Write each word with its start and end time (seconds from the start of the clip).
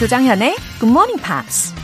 조장현의 0.00 0.56
Good 0.78 0.90
Morning 0.90 1.20
Pops. 1.22 1.74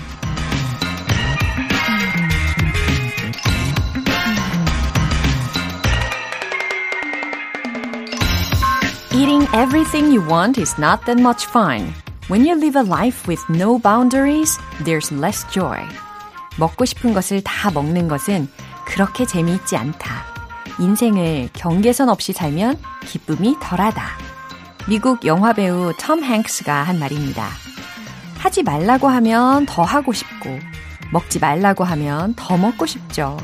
Eating 9.13 9.47
everything 9.53 10.11
you 10.11 10.27
want 10.27 10.59
is 10.59 10.75
not 10.79 11.05
that 11.05 11.21
much 11.21 11.45
fun. 11.49 11.93
When 12.31 12.47
you 12.47 12.57
live 12.57 12.77
a 12.77 12.83
life 12.83 13.29
with 13.29 13.45
no 13.51 13.79
boundaries, 13.79 14.57
there's 14.83 15.13
less 15.15 15.45
joy. 15.53 15.85
먹고 16.59 16.87
싶은 16.87 17.13
것을 17.13 17.43
다 17.45 17.71
먹는 17.71 18.09
것은 18.09 18.49
그렇게 18.87 19.27
재미있지 19.27 19.77
않다. 19.77 20.25
인생을 20.79 21.51
경계선 21.53 22.09
없이 22.09 22.33
살면 22.33 22.79
기쁨이 23.05 23.57
덜하다. 23.61 24.03
미국 24.89 25.27
영화배우 25.27 25.93
톰 25.99 26.25
행크스가 26.25 26.83
한 26.83 26.99
말입니다. 26.99 27.66
하지 28.39 28.63
말라고 28.63 29.09
하면 29.09 29.67
더 29.67 29.83
하고 29.83 30.13
싶고, 30.13 30.59
먹지 31.13 31.39
말라고 31.39 31.85
하면 31.85 32.35
더 32.35 32.57
먹고 32.57 32.87
싶죠. 32.87 33.37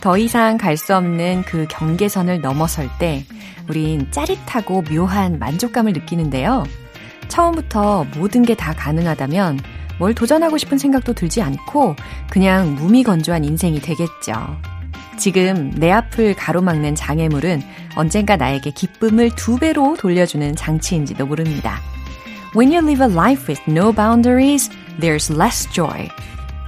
더 0.00 0.18
이상 0.18 0.58
갈 0.58 0.76
수 0.76 0.96
없는 0.96 1.44
그 1.46 1.66
경계선을 1.70 2.40
넘어설 2.40 2.88
때 2.98 3.24
우린 3.68 4.10
짜릿하고 4.10 4.82
묘한 4.82 5.38
만족감을 5.38 5.92
느끼는데요. 5.92 6.64
처음부터 7.28 8.06
모든 8.16 8.42
게 8.42 8.54
다 8.54 8.72
가능하다면 8.74 9.60
뭘 9.98 10.14
도전하고 10.14 10.58
싶은 10.58 10.76
생각도 10.78 11.12
들지 11.12 11.40
않고 11.40 11.94
그냥 12.30 12.74
무미건조한 12.74 13.44
인생이 13.44 13.80
되겠죠. 13.80 14.32
지금 15.18 15.70
내 15.76 15.92
앞을 15.92 16.34
가로막는 16.34 16.94
장애물은 16.96 17.62
언젠가 17.94 18.36
나에게 18.36 18.70
기쁨을 18.72 19.30
두 19.36 19.58
배로 19.58 19.96
돌려주는 19.96 20.56
장치인지도 20.56 21.26
모릅니다. 21.26 21.78
When 22.53 22.71
you 22.71 22.81
live 22.81 23.01
a 23.01 23.07
life 23.07 23.47
with 23.47 23.61
no 23.67 23.91
boundaries, 23.91 24.69
there's 24.99 25.29
less 25.29 25.67
joy. 25.71 26.09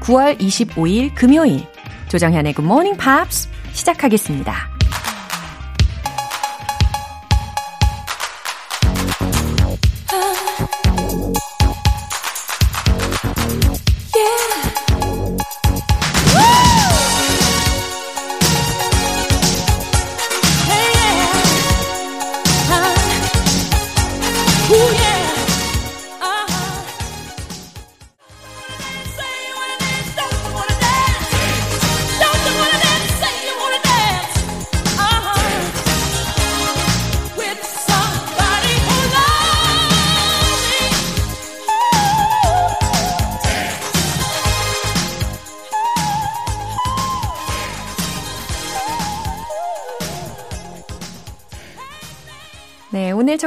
9월 0.02 0.38
25일 0.40 1.14
금요일 1.16 1.66
조정현의 2.10 2.54
Good 2.54 2.66
Morning 2.66 2.98
Pops 2.98 3.50
시작하겠습니다. 3.74 4.73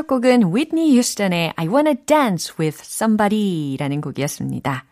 첫 0.08 0.22
곡은 0.22 0.54
Whitney 0.54 0.92
Houston의 0.92 1.52
I 1.58 1.68
Wanna 1.68 1.96
Dance 2.06 2.56
with 2.58 2.80
Somebody라는 2.82 4.00
곡이었습니다. 4.00 4.86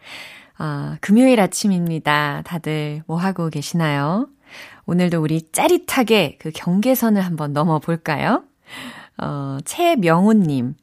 아, 0.58 0.98
금요일 1.00 1.40
아침입니다. 1.40 2.42
다들 2.44 3.02
뭐 3.08 3.16
하고 3.16 3.50
계시나요? 3.50 4.28
오늘도 4.86 5.22
우리 5.22 5.50
짜릿하게 5.54 6.38
그 6.42 6.52
경계선을 6.54 7.22
한번 7.22 7.54
넘어 7.54 7.80
볼까요? 7.80 8.44
어, 9.18 9.58
최명훈님. 9.64 10.76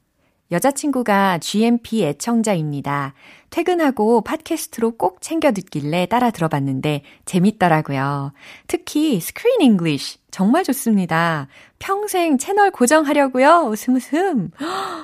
여자친구가 0.51 1.37
GMP 1.37 2.03
애청자입니다. 2.03 3.13
퇴근하고 3.51 4.21
팟캐스트로 4.21 4.97
꼭 4.97 5.21
챙겨 5.21 5.51
듣길래 5.51 6.07
따라 6.07 6.31
들어봤는데 6.31 7.03
재밌더라고요. 7.25 8.33
특히 8.65 9.19
Screen 9.19 9.61
English 9.61 10.22
정말 10.33 10.63
좋습니다. 10.63 11.47
평생 11.77 12.39
채널 12.39 12.71
고정하려고요. 12.71 13.67
웃음 13.69 13.95
웃음. 13.95 14.49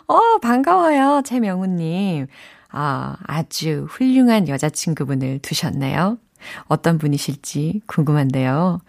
어, 0.08 0.40
반가워요. 0.42 1.22
최명우님. 1.24 2.26
아, 2.72 3.16
아주 3.28 3.86
훌륭한 3.92 4.48
여자친구분을 4.48 5.40
두셨네요. 5.44 6.18
어떤 6.68 6.98
분이실지 6.98 7.82
궁금한데요. 7.86 8.82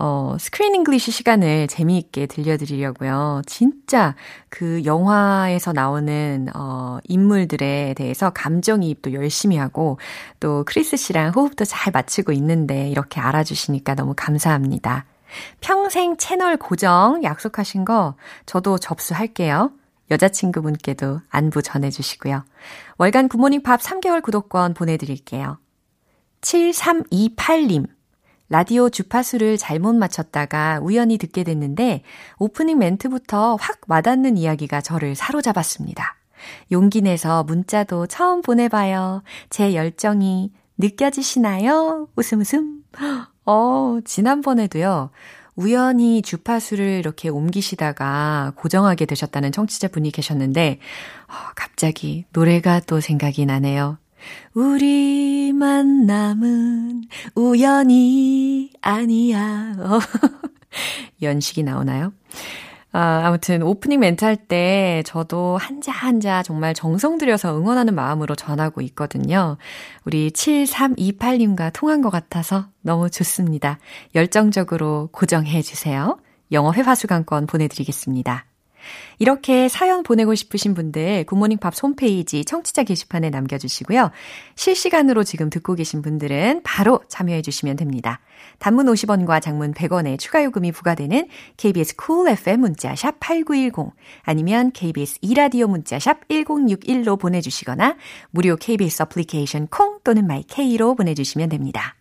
어, 0.00 0.36
Screen 0.40 0.74
English 0.74 1.10
시간을 1.10 1.66
재미있게 1.68 2.28
들려드리려고요. 2.28 3.42
진짜 3.44 4.14
그 4.48 4.86
영화에서 4.86 5.74
나오는, 5.74 6.48
어, 6.54 6.98
인물들에 7.04 7.92
대해서 7.94 8.30
감정이입도 8.30 9.12
열심히 9.12 9.58
하고, 9.58 9.98
또 10.40 10.64
크리스 10.64 10.96
씨랑 10.96 11.32
호흡도 11.32 11.66
잘 11.66 11.92
맞추고 11.92 12.32
있는데, 12.32 12.88
이렇게 12.88 13.20
알아주시니까 13.20 13.94
너무 13.94 14.14
감사합니다. 14.16 15.04
평생 15.60 16.16
채널 16.16 16.56
고정 16.56 17.22
약속하신 17.22 17.84
거 17.84 18.16
저도 18.46 18.78
접수할게요. 18.78 19.72
여자친구분께도 20.10 21.20
안부 21.28 21.62
전해주시고요. 21.62 22.44
월간 22.98 23.28
굿모닝 23.28 23.62
팝 23.62 23.80
3개월 23.80 24.22
구독권 24.22 24.74
보내드릴게요. 24.74 25.58
7328님. 26.42 27.86
라디오 28.50 28.90
주파수를 28.90 29.56
잘못 29.56 29.94
맞췄다가 29.94 30.78
우연히 30.82 31.16
듣게 31.16 31.44
됐는데 31.44 32.02
오프닝 32.38 32.78
멘트부터 32.78 33.56
확 33.58 33.80
와닿는 33.88 34.36
이야기가 34.36 34.82
저를 34.82 35.14
사로잡았습니다. 35.14 36.16
용기 36.70 37.00
내서 37.00 37.42
문자도 37.44 38.06
처음 38.06 38.42
보내봐요. 38.42 39.22
제 39.48 39.74
열정이 39.74 40.52
느껴지시나요? 40.76 42.08
웃음 42.16 42.40
웃음. 42.40 42.84
어, 43.46 43.98
지난번에도요. 44.04 45.10
우연히 45.56 46.20
주파수를 46.22 46.86
이렇게 46.98 47.28
옮기시다가 47.28 48.52
고정하게 48.56 49.06
되셨다는 49.06 49.52
청취자분이 49.52 50.10
계셨는데 50.10 50.80
어, 51.28 51.34
갑자기 51.54 52.24
노래가 52.32 52.80
또 52.80 53.00
생각이 53.00 53.46
나네요. 53.46 53.98
우리 54.54 55.52
만남은 55.52 57.04
우연이 57.34 58.70
아니야. 58.80 59.76
연식이 61.22 61.62
나오나요? 61.62 62.12
아, 62.96 63.22
아무튼 63.24 63.62
오프닝 63.62 63.98
멘트 63.98 64.24
할 64.24 64.36
때 64.36 65.02
저도 65.04 65.56
한자 65.56 65.90
한자 65.90 66.42
정말 66.44 66.74
정성 66.74 67.18
들여서 67.18 67.58
응원하는 67.58 67.94
마음으로 67.94 68.36
전하고 68.36 68.80
있거든요. 68.82 69.56
우리 70.04 70.30
7328님과 70.30 71.72
통한 71.72 72.02
것 72.02 72.10
같아서 72.10 72.66
너무 72.82 73.10
좋습니다. 73.10 73.78
열정적으로 74.14 75.08
고정해 75.12 75.60
주세요. 75.62 76.18
영어 76.52 76.72
회화 76.72 76.94
수강권 76.94 77.46
보내드리겠습니다. 77.46 78.44
이렇게 79.18 79.68
사연 79.68 80.02
보내고 80.02 80.34
싶으신 80.34 80.74
분들 80.74 81.24
Good 81.24 81.36
Morning 81.36 81.58
Pops 81.58 81.74
홈페이지 81.82 82.44
청취자 82.44 82.84
게시판에 82.84 83.30
남겨주시고요. 83.30 84.10
실시간으로 84.54 85.24
지금 85.24 85.50
듣고 85.50 85.74
계신 85.74 86.02
분들은 86.02 86.62
바로 86.64 87.00
참여해 87.08 87.42
주시면 87.42 87.76
됩니다. 87.76 88.20
단문 88.58 88.86
50원과 88.86 89.42
장문 89.42 89.74
100원의 89.74 90.18
추가 90.18 90.42
요금이 90.42 90.72
부과되는 90.72 91.28
KBS 91.56 91.96
Cool 91.96 92.32
FM 92.32 92.60
문자 92.60 92.94
샵 92.94 93.18
8910 93.20 93.92
아니면 94.22 94.70
KBS 94.72 95.18
이라디오 95.20 95.66
문자 95.66 95.98
샵 95.98 96.26
1061로 96.28 97.18
보내주시거나 97.18 97.96
무료 98.30 98.56
KBS 98.56 99.02
어플리케이션 99.02 99.66
콩 99.68 99.98
또는 100.04 100.26
my 100.26 100.53
K로 100.53 100.94
보내주시면 100.94 101.48
됩니다. 101.48 101.96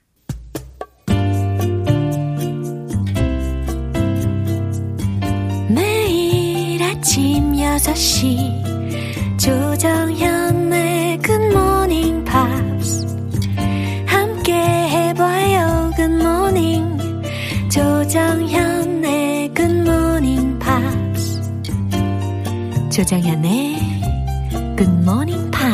아침 7.03 7.51
6시 7.51 9.37
조정현의 9.37 11.17
Good 11.17 11.56
Morning 11.56 12.23
Pops 12.23 13.05
함께 14.05 14.53
해봐요 14.53 15.91
Good 15.97 16.34
morning 16.34 16.97
조정현의 17.69 19.53
Good 19.53 19.92
Morning 19.92 20.59
Pops 20.59 21.41
조정현의 22.89 23.75
굿모닝 24.77 25.51
팝스 25.51 25.73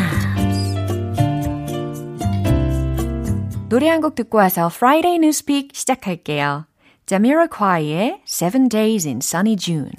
노래 3.70 3.88
한 3.88 4.02
곡 4.02 4.16
듣고 4.16 4.40
와서 4.40 4.66
Friday 4.74 5.18
Newspeak 5.18 5.70
시작할게요. 5.76 6.66
Jamiroquai의 7.06 8.22
Seven 8.26 8.68
Days 8.68 9.08
in 9.08 9.20
Sunny 9.22 9.56
June 9.56 9.92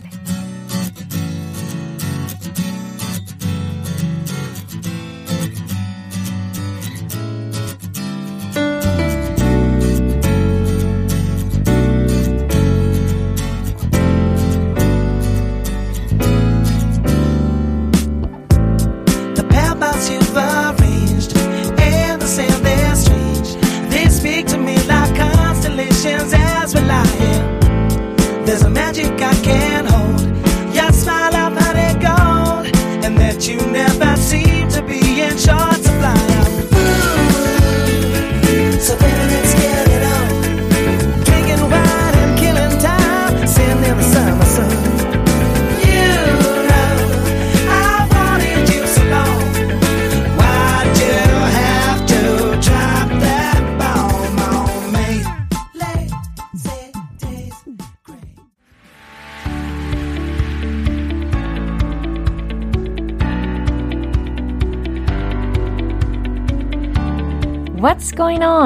There's 28.51 28.63
a 28.65 28.80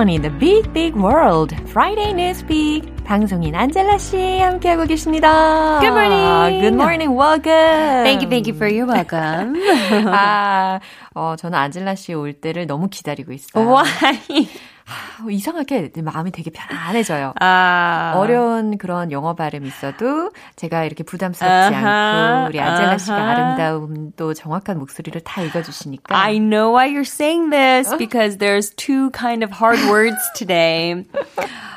on 0.04 0.10
in 0.10 0.20
the 0.20 0.30
big, 0.38 0.70
big 0.74 0.94
world? 0.94 1.54
Friday 1.70 2.12
Newspeak. 2.12 2.92
방송인 3.04 3.54
안젤라 3.54 3.98
씨 3.98 4.38
함께하고 4.40 4.84
계십니다. 4.86 5.80
Good 5.80 5.92
morning. 5.92 6.60
Good 6.60 6.74
morning. 6.74 7.14
Welcome. 7.16 8.04
Thank 8.04 8.22
you, 8.22 8.28
thank 8.28 8.46
you 8.46 8.54
for 8.54 8.68
your 8.68 8.86
welcome. 8.86 9.56
아, 10.08 10.80
어, 11.14 11.36
저는 11.36 11.58
안젤라 11.58 11.94
씨 11.96 12.14
올 12.14 12.32
때를 12.34 12.66
너무 12.66 12.88
기다리고 12.88 13.32
있어요. 13.32 13.66
Why? 13.66 14.48
아, 14.86 15.24
이상하게 15.30 15.92
마음이 15.96 16.30
되게 16.30 16.50
편안해져요. 16.50 17.32
아, 17.40 18.12
어려운 18.16 18.76
그런 18.76 19.10
영어 19.12 19.34
발음이 19.34 19.66
있어도 19.66 20.30
제가 20.56 20.84
이렇게 20.84 21.02
부담스럽지 21.04 21.74
아하, 21.74 21.88
않고 22.42 22.48
우리 22.50 22.60
안젤라 22.60 22.98
씨가 22.98 23.14
아하. 23.16 23.30
아름다움도 23.30 24.34
정확한 24.34 24.78
목소리를 24.78 25.18
다 25.22 25.40
읽어주시니까 25.42 26.14
I 26.14 26.38
know 26.38 26.70
why 26.76 26.86
you're 26.92 27.00
saying 27.08 27.50
this 27.50 27.94
because 27.96 28.36
there's 28.38 28.70
two 28.76 29.10
kind 29.10 29.42
of 29.42 29.50
hard 29.50 29.80
words 29.88 30.20
today. 30.34 31.04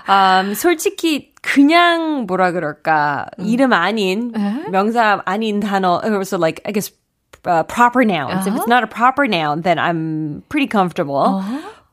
Um, 0.09 0.53
솔직히 0.55 1.33
그냥 1.41 2.25
뭐라 2.27 2.51
그럴까 2.51 3.27
이름 3.39 3.71
아닌 3.73 4.33
명사 4.69 5.21
아닌 5.25 5.61
단어 5.61 6.01
so 6.25 6.37
like 6.37 6.61
I 6.65 6.71
guess 6.73 6.91
uh, 7.45 7.63
proper 7.63 8.03
nouns. 8.03 8.47
If 8.47 8.55
it's 8.55 8.67
not 8.67 8.83
a 8.83 8.87
proper 8.87 9.27
noun, 9.27 9.61
then 9.61 9.79
I'm 9.79 10.43
pretty 10.49 10.67
comfortable. 10.67 11.41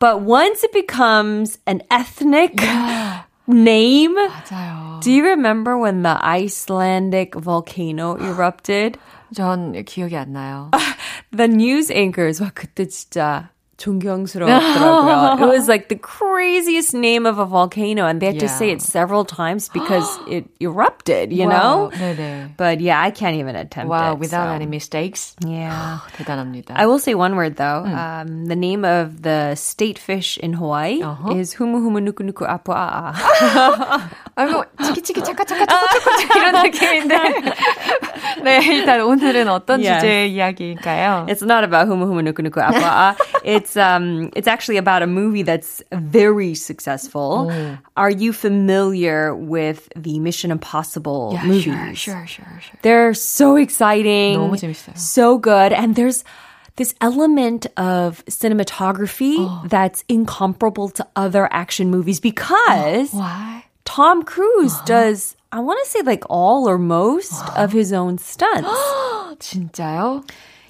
But 0.03 0.21
once 0.21 0.63
it 0.63 0.71
becomes 0.71 1.59
an 1.67 1.81
ethnic 1.91 2.55
name, 3.47 4.15
맞아요. 4.15 5.01
do 5.01 5.11
you 5.11 5.25
remember 5.25 5.77
when 5.77 6.03
the 6.03 6.17
Icelandic 6.23 7.35
volcano 7.35 8.15
erupted? 8.15 8.97
전 9.33 9.73
기억이 9.73 10.15
안 10.15 10.33
나요. 10.33 10.71
The 11.31 11.47
news 11.47 11.91
anchors, 11.91 12.41
와, 12.41 12.51
그때 12.53 12.87
진짜 12.87 13.49
존경스러웠더라고요. 13.83 15.39
it 15.39 15.47
was 15.47 15.69
like 15.69 15.87
the 15.87 15.95
craziest 15.95 16.93
name 16.93 17.25
of 17.25 17.39
a 17.39 17.45
volcano, 17.45 18.05
and 18.07 18.19
they 18.19 18.27
had 18.27 18.39
to 18.39 18.49
say 18.49 18.67
Yeah. 18.67 18.73
it 18.75 18.81
several 18.81 19.23
times 19.23 19.69
because 19.71 20.03
it 20.27 20.43
erupted, 20.59 21.31
you 21.31 21.47
와우, 21.47 21.47
know? 21.47 21.91
네네. 21.95 22.57
But 22.57 22.81
yeah, 22.81 22.99
I 22.99 23.09
can't 23.11 23.35
even 23.39 23.55
attempt 23.55 23.87
Wow, 23.89 24.13
it. 24.13 24.19
without 24.19 24.51
so. 24.51 24.55
any 24.59 24.65
mistakes. 24.67 25.35
Yeah. 25.47 25.99
대단합니다. 26.19 26.75
I 26.75 26.87
will 26.87 26.99
say 26.99 27.15
one 27.15 27.37
word 27.39 27.55
though. 27.55 27.87
Um, 27.87 28.47
the 28.51 28.55
name 28.59 28.83
of 28.83 29.21
the 29.23 29.55
state 29.55 29.97
fish 29.97 30.35
in 30.37 30.51
Hawaii 30.59 30.99
is 31.31 31.55
humuhumunukunuku 31.55 32.43
apua'a. 32.43 33.15
아이고, 34.35 34.63
치키치키 34.83 35.23
차카 35.23 35.43
차카 35.43 35.65
차카 35.65 35.87
차카 36.27 36.35
이런 36.35 36.63
느낌인데. 36.63 37.15
네, 38.43 38.59
일단 38.65 39.01
오늘은 39.01 39.47
어떤 39.49 39.79
Yes. 39.83 39.99
주제의 40.03 40.31
이야기일까요? 40.33 41.27
It's 41.27 41.43
not 41.43 41.63
about 41.63 41.87
humu 41.87 42.07
humu 42.07 42.21
nuku 42.23 42.43
nuku 42.43 42.59
apua'a. 42.59 43.15
It's 43.43 43.72
um 43.77 44.29
it's 44.35 44.47
actually 44.47 44.77
about 44.77 45.01
a 45.01 45.07
movie 45.07 45.41
that's 45.43 45.81
very 45.91 46.53
successful. 46.55 47.49
Are 47.97 48.09
you 48.11 48.31
familiar 48.33 49.33
with 49.35 49.89
the 49.95 50.19
Mission 50.19 50.51
Impossible 50.51 51.31
Yeah, 51.33 51.43
movies? 51.45 51.97
sure, 51.97 52.25
sure, 52.25 52.25
sure, 52.27 52.59
sure. 52.61 52.79
They're 52.81 53.13
so 53.13 53.55
exciting. 53.57 54.37
너무 54.37 54.55
재밌어요. 54.55 54.95
So 54.97 55.37
good. 55.37 55.73
And 55.73 55.95
there's 55.95 56.23
this 56.77 56.95
element 57.01 57.67
of 57.75 58.23
cinematography 58.31 59.35
that's 59.67 60.03
incomparable 60.07 60.87
to 60.95 61.05
other 61.15 61.49
action 61.51 61.91
movies 61.91 62.19
because 62.19 63.11
Why? 63.11 63.65
Tom 63.83 64.23
Cruise 64.23 64.79
does 64.85 65.35
I 65.51 65.59
want 65.59 65.79
to 65.83 65.89
say 65.89 66.01
like 66.05 66.23
all 66.29 66.69
or 66.69 66.77
most 66.77 67.33
of 67.57 67.73
his 67.73 67.91
own 67.91 68.17
stunts. 68.17 68.69
진짜요? 69.39 70.23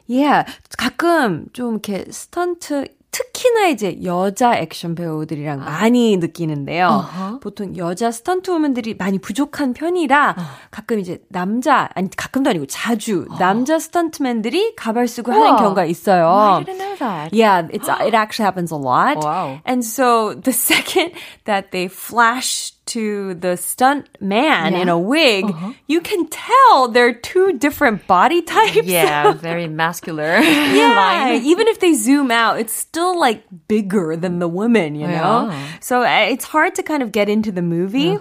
Yeah. 0.09 0.45
가끔 0.79 1.47
좀 1.53 1.73
이렇게 1.75 2.05
스턴트 2.11 2.87
특히나 3.15 3.69
이제 3.69 4.01
여자 4.03 4.57
액션 4.57 4.97
배우들이랑 4.97 5.61
많이 5.61 6.17
느끼는데요. 6.17 7.39
보통 7.41 7.77
여자 7.77 8.11
stunt 8.11 8.51
woman들이 8.51 8.97
많이 8.99 9.21
부족한 9.21 9.73
편이라 9.73 10.35
가끔 10.73 10.99
이제 10.99 11.23
남자 11.29 11.89
아니 11.95 12.11
가끔도 12.11 12.51
아니고 12.51 12.67
자주 12.67 13.27
남자 13.39 13.79
스턴트맨들이 13.79 14.75
가발 14.75 15.07
쓰고 15.07 15.31
하는. 15.31 15.57
경우가 15.57 15.85
있어요. 15.85 16.27
I 16.29 16.65
didn't 16.65 16.79
know 16.79 16.97
that. 16.99 17.31
Yeah, 17.33 17.69
it's 17.71 17.89
it 17.89 18.15
actually 18.17 18.47
happens 18.47 18.73
a 18.73 18.77
lot. 18.77 19.15
Wow. 19.25 19.61
And 19.65 19.85
so 19.87 20.35
the 20.35 20.51
second 20.69 21.13
that 21.45 21.71
they 21.71 21.87
flash 21.87 22.73
to 22.87 23.35
the 23.35 23.57
stunt 23.57 24.09
man 24.21 24.75
in 24.75 24.89
a 24.89 24.99
wig, 24.99 25.47
you 25.87 26.01
can 26.01 26.27
tell 26.29 26.89
they're 26.89 27.15
two 27.15 27.59
different 27.59 28.07
body 28.07 28.43
types. 28.43 28.87
Yeah, 28.87 29.33
very 29.51 29.69
muscular. 29.69 30.39
Yeah, 30.75 31.35
even 31.43 31.67
if 31.69 31.81
they 31.81 31.95
zoom 31.95 32.31
out, 32.31 32.59
it's 32.59 32.73
still 32.73 33.19
like 33.19 33.45
bigger 33.69 34.17
than 34.17 34.39
the 34.39 34.49
woman, 34.49 34.95
you 34.95 35.07
know? 35.07 35.49
Yeah. 35.51 35.67
So 35.81 36.03
uh, 36.03 36.27
it's 36.31 36.45
hard 36.45 36.75
to 36.77 36.83
kind 36.83 37.03
of 37.03 37.13
get 37.13 37.29
into 37.29 37.53
the 37.53 37.63
movie. 37.63 38.19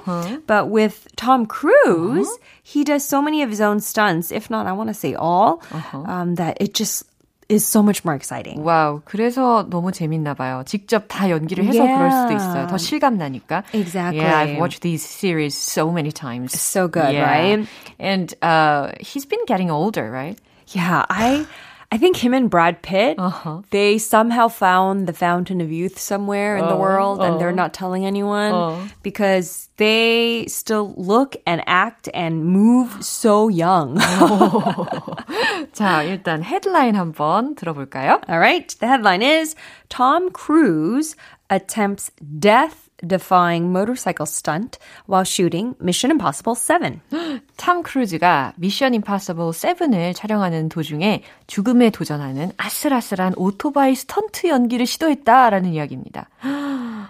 But 0.48 0.70
with 0.70 1.08
Tom 1.16 1.46
Cruise, 1.46 2.30
he 2.62 2.84
does 2.84 3.06
so 3.06 3.22
many 3.22 3.42
of 3.42 3.50
his 3.50 3.60
own 3.62 3.80
stunts, 3.80 4.32
if 4.32 4.50
not, 4.50 4.66
I 4.68 4.72
want 4.74 4.90
to 4.90 4.94
say 4.94 5.14
all, 5.16 5.62
um, 5.94 6.36
that 6.36 6.58
it 6.62 6.74
just 6.74 7.04
is 7.49 7.65
so 7.67 7.81
much 7.83 8.05
more 8.05 8.15
exciting. 8.15 8.61
와우, 8.63 9.01
그래서 9.07 9.67
너무 9.71 9.91
재밌나 9.91 10.35
봐요. 10.35 10.63
직접 10.67 11.07
다 11.09 11.31
연기를 11.31 11.65
해서 11.65 11.83
Yeah. 11.83 11.97
그럴 11.97 12.11
수도 12.13 12.35
있어요. 12.35 12.67
더 12.69 12.77
실감 12.77 13.17
나니까. 13.17 13.65
Exactly. 13.73 14.21
Yeah, 14.21 14.37
I've 14.37 14.59
watched 14.59 14.83
these 14.83 15.03
series 15.03 15.57
so 15.57 15.91
many 15.91 16.13
times. 16.13 16.53
So 16.61 16.89
good, 16.89 17.15
Yeah. 17.15 17.25
right? 17.25 17.67
And 17.99 18.35
uh, 18.43 18.93
he's 19.01 19.25
been 19.25 19.41
getting 19.47 19.71
older, 19.71 20.11
right? 20.11 20.37
Yeah, 20.77 21.07
I 21.09 21.47
I 21.93 21.97
think 21.97 22.19
him 22.21 22.35
and 22.35 22.51
Brad 22.51 22.83
Pitt, 22.83 23.17
Uh-huh. 23.19 23.63
they 23.71 23.97
somehow 23.97 24.49
found 24.49 25.07
the 25.09 25.15
fountain 25.17 25.63
of 25.63 25.73
youth 25.73 25.99
somewhere 25.99 26.59
in 26.59 26.67
the 26.69 26.77
Oh, 26.77 26.79
world 26.79 27.23
and 27.25 27.41
they're 27.41 27.51
not 27.51 27.73
telling 27.73 28.05
anyone 28.05 28.91
because 29.03 29.71
they 29.79 30.45
still 30.49 30.93
look 30.99 31.35
and 31.47 31.63
act 31.67 32.11
and 32.13 32.45
move 32.45 33.01
so 33.03 33.49
young. 33.49 33.97
자, 35.73 36.03
일단 36.05 36.43
헤드라인 36.43 36.95
한번 36.95 37.55
들어볼까요? 37.57 38.21
All 38.29 38.39
right, 38.39 38.69
the 38.81 38.87
headline 38.87 39.23
is 39.23 39.55
Tom 39.89 40.31
Cruise 40.31 41.17
attempts 41.51 42.11
death 42.39 42.91
defying 43.06 43.72
motorcycle 43.72 44.26
stunt 44.26 44.78
while 45.06 45.24
shooting 45.24 45.76
Mission 45.80 46.12
Impossible 46.12 46.56
7. 46.56 47.02
탐 47.58 47.84
크루즈가 47.84 48.54
Mission 48.56 48.94
Impossible 48.94 49.52
7을 49.52 50.16
촬영하는 50.16 50.70
도중에 50.70 51.24
죽음에 51.48 51.90
도전하는 51.90 52.52
아슬아슬한 52.58 53.34
오토바이 53.38 53.96
스턴트 53.96 54.48
연기를 54.48 54.86
시도했다라는 54.86 55.74
이야기입니다. 55.74 56.30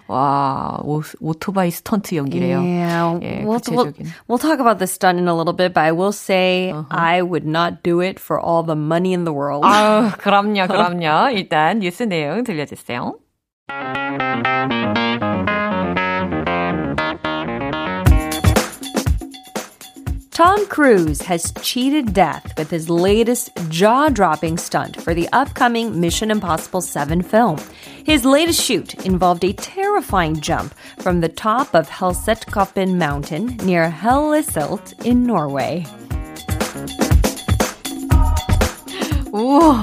와, 0.07 0.79
오, 0.83 1.01
오토바이 1.21 1.71
스턴트 1.71 2.15
연기래요. 2.15 2.59
Yeah, 2.59 3.19
예, 3.21 3.43
we'll, 3.45 3.59
we'll, 3.71 3.93
we'll 4.27 4.37
talk 4.37 4.59
about 4.59 4.77
the 4.77 4.87
stunt 4.87 5.17
in 5.17 5.27
a 5.27 5.33
little 5.33 5.53
bit, 5.53 5.73
but 5.73 5.81
I 5.81 5.91
will 5.91 6.11
say 6.11 6.73
I 6.91 7.21
would 7.21 7.47
not 7.47 7.83
do 7.83 8.01
it 8.01 8.19
for 8.19 8.39
all 8.39 8.63
the 8.63 8.75
money 8.75 9.13
in 9.13 9.23
the 9.23 9.33
world. 9.33 9.63
아유, 9.65 10.11
그럼요, 10.17 10.67
그럼요. 10.67 11.31
일단 11.31 11.79
뉴스 11.79 12.03
내용 12.03 12.43
들려주세요. 12.43 13.15
Tom 20.43 20.67
Cruise 20.67 21.21
has 21.21 21.53
cheated 21.61 22.13
death 22.13 22.53
with 22.57 22.69
his 22.69 22.89
latest 22.89 23.49
jaw 23.69 24.09
dropping 24.09 24.57
stunt 24.57 25.01
for 25.01 25.13
the 25.13 25.29
upcoming 25.31 26.01
Mission 26.01 26.29
Impossible 26.29 26.81
7 26.81 27.21
film. 27.21 27.59
His 28.03 28.25
latest 28.25 28.61
shoot 28.61 28.93
involved 29.05 29.45
a 29.45 29.53
terrifying 29.53 30.41
jump 30.41 30.73
from 30.99 31.21
the 31.21 31.29
top 31.29 31.73
of 31.73 31.87
Helsetkoppen 31.87 32.97
Mountain 32.97 33.55
near 33.63 33.89
Helleselt 33.89 35.01
in 35.05 35.25
Norway. 35.25 35.85
우와. 39.33 39.81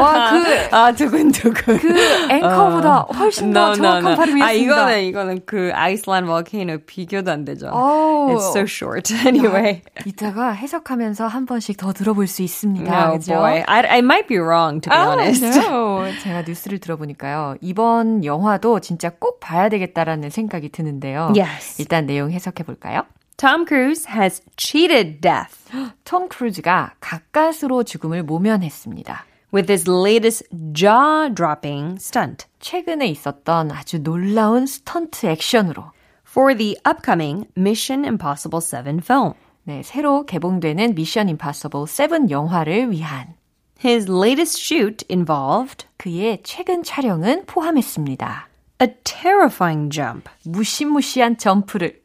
와, 0.00 0.30
그, 0.30 0.74
아, 0.76 0.92
두근두근. 0.92 1.78
그 1.78 2.30
앵커보다 2.30 2.98
훨씬 3.18 3.52
더 3.52 3.74
정확한 3.74 4.14
발음이었습니다. 4.16 4.46
아, 4.46 4.52
이거는, 4.52 5.02
이거는 5.02 5.40
그 5.44 5.72
아이슬란드 5.74 6.28
볼케이노 6.28 6.78
비교도 6.86 7.30
안 7.30 7.44
되죠. 7.44 7.66
오. 7.68 8.28
It's 8.36 8.50
so 8.50 8.60
short. 8.62 9.12
Anyway. 9.26 9.82
이따가 10.06 10.52
해석하면서 10.52 11.26
한 11.26 11.44
번씩 11.46 11.76
더 11.76 11.92
들어볼 11.92 12.28
수 12.28 12.42
있습니다. 12.42 13.08
Oh 13.08 13.18
그죠? 13.18 13.34
boy. 13.34 13.64
I, 13.66 13.80
I 13.86 13.98
might 13.98 14.28
be 14.28 14.38
wrong, 14.38 14.80
to 14.80 14.90
be 14.90 14.96
Oh, 14.96 15.10
honest. 15.10 15.44
no. 15.44 16.04
제가 16.22 16.42
뉴스를 16.42 16.78
들어보니까요. 16.78 17.56
이번 17.60 18.24
영화도 18.24 18.78
진짜 18.80 19.10
꼭 19.10 19.40
봐야 19.40 19.68
되겠다라는 19.68 20.30
생각이 20.30 20.68
드는데요. 20.68 21.32
Yes. 21.36 21.80
일단 21.82 22.06
내용 22.06 22.30
해석해 22.30 22.62
볼까요? 22.62 23.02
Tom 23.38 23.64
Cruise 23.66 24.04
has 24.08 24.42
cheated 24.56 25.20
death 25.20 25.70
톰 26.02 26.28
크루즈가 26.28 26.94
가까스로 26.98 27.84
죽음을 27.84 28.24
모면했습니다. 28.24 29.24
with 29.54 29.70
his 29.70 29.88
latest 29.88 30.44
jaw-dropping 30.72 31.98
stunt 32.00 32.46
최근에 32.58 33.06
있었던 33.06 33.70
아주 33.70 34.02
놀라운 34.02 34.66
스턴트 34.66 35.26
액션으로 35.26 35.92
for 36.28 36.56
the 36.56 36.76
upcoming 36.84 37.46
Mission 37.56 38.04
Impossible 38.04 38.60
7 38.60 38.98
film. 38.98 39.34
네, 39.62 39.84
새로 39.84 40.26
개봉되는 40.26 40.96
미션 40.96 41.28
임파서블 41.28 41.86
7 41.86 42.30
영화를 42.30 42.90
위한 42.90 43.36
His 43.84 44.10
latest 44.10 44.60
shoot 44.60 45.06
involved 45.08 45.86
그의 45.96 46.40
최근 46.42 46.82
촬영은 46.82 47.46
포함했습니다. 47.46 48.48
a 48.82 48.88
terrifying 49.04 49.94
jump 49.94 50.28
무시무시한 50.44 51.38
점프를 51.38 52.00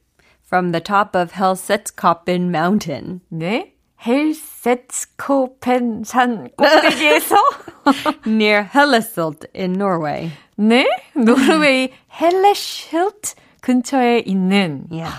from 0.53 0.73
the 0.73 0.81
top 0.81 1.15
of 1.15 1.33
Helsetskoppen 1.33 2.51
Mountain. 2.51 3.21
네, 3.33 3.75
헬세츠코펜 4.05 6.03
산 6.05 6.49
꼭대기에서 6.57 7.37
near 8.27 8.65
Helleselt 8.65 9.47
in 9.55 9.75
Norway. 9.75 10.31
네, 10.57 10.87
노르웨이 11.15 11.91
헬레실트 12.21 13.35
근처에 13.61 14.23
있는 14.27 14.87
Yeah. 14.91 15.15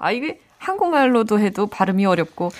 아 0.00 0.10
이게 0.10 0.40
한국말로도 0.58 1.38
해도 1.38 1.66
발음이 1.66 2.06
어렵고 2.06 2.50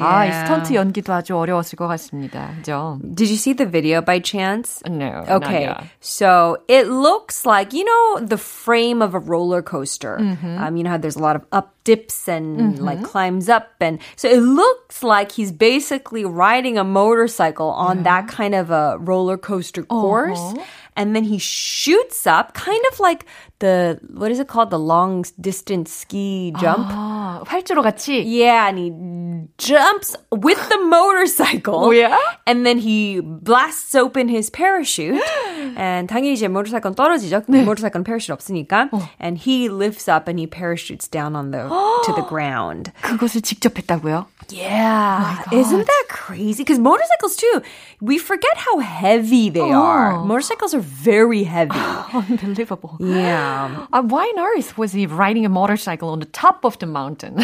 아, 0.00 0.24
이 0.24 0.32
스턴트 0.32 0.74
연기도 0.74 1.12
아주 1.12 1.36
어려웠을 1.36 1.76
것 1.76 1.88
같습니다. 1.88 2.52
그죠? 2.56 2.98
Did 3.02 3.28
you 3.28 3.36
see 3.36 3.54
the 3.54 3.68
video 3.68 4.00
by 4.00 4.20
chance? 4.20 4.80
No. 4.86 5.24
Okay. 5.28 5.66
not 5.66 5.82
yet. 5.82 5.84
So 6.00 6.58
it 6.68 6.86
looks 6.86 7.44
like, 7.44 7.72
you 7.72 7.84
know, 7.84 8.20
the 8.20 8.38
frame 8.38 9.02
of 9.02 9.14
a 9.14 9.18
roller 9.18 9.62
coaster. 9.62 10.16
Mm-hmm. 10.20 10.58
Um, 10.58 10.76
you 10.76 10.84
know 10.84 10.90
how 10.90 10.98
there's 10.98 11.16
a 11.16 11.22
lot 11.22 11.34
of 11.36 11.44
up 11.50 11.74
dips 11.84 12.28
and 12.28 12.78
like 12.78 13.02
climbs 13.02 13.48
up. 13.48 13.74
And 13.80 13.98
so 14.14 14.28
it 14.28 14.40
looks 14.40 15.02
like 15.02 15.32
he's 15.32 15.50
basically 15.50 16.24
riding 16.24 16.78
a 16.78 16.84
motorcycle 16.84 17.70
on 17.70 18.04
that 18.04 18.28
kind 18.28 18.54
of 18.54 18.70
a 18.70 18.96
roller 18.98 19.36
coaster 19.36 19.82
course. 19.82 20.38
Uh-huh. 20.38 20.62
And 20.96 21.14
then 21.14 21.24
he 21.24 21.38
shoots 21.38 22.26
up, 22.26 22.52
kind 22.54 22.82
of 22.92 23.00
like 23.00 23.26
the, 23.60 24.00
what 24.12 24.30
is 24.30 24.40
it 24.40 24.48
called? 24.48 24.70
The 24.70 24.78
long 24.78 25.24
distance 25.40 25.92
ski 25.92 26.52
jump. 26.58 26.86
아, 26.90 27.42
활주로 27.46 27.82
같이 27.82 28.22
Yeah, 28.24 28.68
and 28.68 28.78
he 28.78 28.92
jumps 29.58 30.16
with 30.30 30.58
the 30.68 30.78
motorcycle. 30.78 31.86
Oh, 31.86 31.90
yeah? 31.90 32.16
And 32.46 32.66
then 32.66 32.78
he 32.78 33.20
blasts 33.20 33.94
open 33.94 34.28
his 34.28 34.50
parachute. 34.50 35.22
and 35.76 36.08
당연히 36.08 36.34
이제 36.34 36.48
모터사이클은 36.48 36.94
떨어지죠. 36.94 37.42
모터사이클은 37.46 38.04
parachute 38.04 38.32
없으니까. 38.32 38.88
And 39.20 39.38
he 39.38 39.68
lifts 39.68 40.08
up 40.08 40.28
and 40.28 40.38
he 40.38 40.46
parachutes 40.46 41.08
down 41.08 41.34
on 41.36 41.50
the 41.50 41.68
to 42.04 42.12
the 42.14 42.26
ground. 42.28 42.92
그것을 43.02 43.42
직접 43.42 43.76
했다고요? 43.76 44.26
Yeah. 44.50 45.42
Isn't 45.52 45.86
that 45.86 46.04
crazy? 46.08 46.64
Because 46.64 46.78
motorcycles 46.80 47.36
too, 47.36 47.62
we 48.00 48.18
forget 48.18 48.56
how 48.56 48.78
heavy 48.80 49.48
they 49.50 49.70
are. 49.70 50.18
Motorcycles 50.24 50.74
are 50.74 50.80
very 50.80 51.44
heavy. 51.44 51.78
Unbelievable. 52.12 52.96
yeah. 52.98 53.86
Uh, 53.92 54.02
why 54.02 54.24
on 54.36 54.40
earth 54.56 54.76
was 54.76 54.92
he 54.92 55.06
riding 55.06 55.44
a 55.46 55.48
motorcycle 55.48 56.08
on 56.10 56.18
the 56.18 56.26
top 56.26 56.64
of 56.64 56.78
the 56.80 56.86
mountain? 56.86 57.36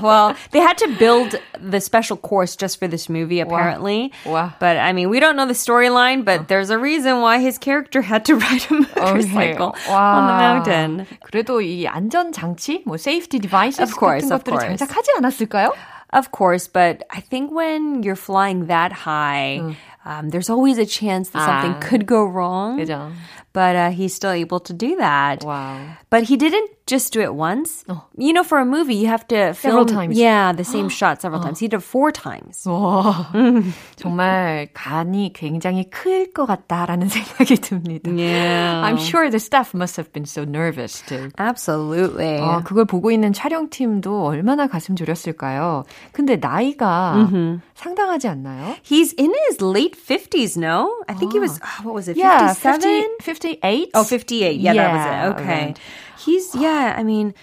well, 0.01 0.35
they 0.51 0.59
had 0.59 0.77
to 0.77 0.87
build 0.99 1.35
the 1.59 1.79
special 1.81 2.17
course 2.17 2.55
just 2.55 2.77
for 2.79 2.87
this 2.87 3.09
movie, 3.09 3.39
apparently. 3.39 4.11
Wow. 4.25 4.53
But 4.59 4.77
I 4.77 4.93
mean, 4.93 5.09
we 5.09 5.19
don't 5.19 5.35
know 5.35 5.47
the 5.47 5.53
storyline, 5.57 6.23
but 6.23 6.47
there's 6.47 6.69
a 6.69 6.77
reason 6.77 7.21
why 7.21 7.39
his 7.39 7.50
character 7.59 8.01
had 8.01 8.23
to 8.25 8.35
ride 8.35 8.65
a 8.69 8.73
motorcycle 8.73 9.75
on 9.89 10.27
the 10.27 10.35
mountain. 10.37 11.05
그래도 11.23 11.61
이 11.61 11.85
안전 11.87 12.31
장치, 12.31 12.83
뭐 12.85 12.95
safety 12.97 13.39
devices 13.39 13.81
Of 13.81 13.97
course, 13.99 14.23
같은 14.25 14.31
of 14.35 14.43
것들을 14.43 14.57
course. 14.59 14.77
장착하지 14.77 15.11
않았을까요? 15.17 15.73
Of 16.13 16.31
course, 16.31 16.67
but 16.71 17.03
I 17.11 17.19
think 17.19 17.51
when 17.51 18.01
you're 18.01 18.15
flying 18.15 18.67
that 18.67 18.93
high, 19.03 19.59
um, 20.05 20.29
there's 20.29 20.49
always 20.49 20.77
a 20.79 20.85
chance 20.85 21.29
that 21.35 21.43
something 21.43 21.75
Ah. 21.75 21.83
could 21.83 22.05
go 22.07 22.23
wrong. 22.23 22.79
그죠? 22.79 23.11
But 23.51 23.75
uh, 23.75 23.89
he's 23.91 24.13
still 24.15 24.31
able 24.31 24.61
to 24.61 24.73
do 24.73 24.95
that. 24.97 25.43
Wow. 25.43 25.97
But 26.09 26.23
he 26.31 26.37
didn't 26.37 26.69
just 26.85 27.11
do 27.11 27.19
it 27.21 27.33
once. 27.35 27.83
You 28.17 28.31
know, 28.33 28.43
for 28.43 28.59
a 28.59 28.65
movie, 28.65 28.95
you 28.95 29.07
have 29.07 29.27
to 29.27 29.53
film 29.53 29.55
Several 29.55 29.85
times. 29.85 30.17
Yeah, 30.17 30.53
the 30.53 30.63
same 30.63 30.87
shot 30.89 31.21
several 31.21 31.41
times. 31.41 31.59
He 31.59 31.67
did 31.67 31.77
it 31.79 31.83
four 31.83 32.11
times. 32.11 32.63
와, 32.65 33.27
정말 33.97 34.69
간이 34.73 35.33
굉장히 35.33 35.89
클 35.89 36.31
것 36.33 36.45
같다라는 36.45 37.09
생각이 37.09 37.57
듭니다. 37.57 38.09
Yeah. 38.09 38.81
I'm 38.85 38.97
sure 38.97 39.29
the 39.29 39.39
staff 39.39 39.73
must 39.73 39.97
have 39.97 40.11
been 40.13 40.25
so 40.25 40.43
nervous 40.45 41.01
too. 41.01 41.29
Absolutely. 41.37 42.39
아, 42.39 42.63
그걸 42.63 42.85
보고 42.85 43.11
있는 43.11 43.33
촬영팀도 43.33 44.25
얼마나 44.25 44.67
가슴 44.67 44.95
졸였을까요? 44.95 45.83
근데 46.13 46.37
나이가 46.37 47.27
상당하지 47.75 48.27
않나요? 48.29 48.75
He's 48.83 49.13
in 49.17 49.33
his 49.49 49.61
late 49.61 49.95
50s, 49.97 50.57
no? 50.57 50.93
I 51.09 51.13
think 51.13 51.33
he 51.33 51.39
was, 51.39 51.59
ah, 51.61 51.81
what 51.83 51.93
was 51.93 52.07
it, 52.07 52.15
57? 52.15 52.23
Yeah, 52.23 52.53
50, 52.53 53.59
58? 53.59 53.89
Oh, 53.93 54.03
58. 54.03 54.59
Yeah, 54.59 54.73
that 54.73 54.93
was 54.93 55.05
Yeah, 55.05 55.27
it. 55.27 55.33
Okay. 55.35 55.65
right. 55.67 55.79
He's, 56.17 56.55
yeah, 56.55 56.70
I 56.72 57.02
mean, 57.02 57.34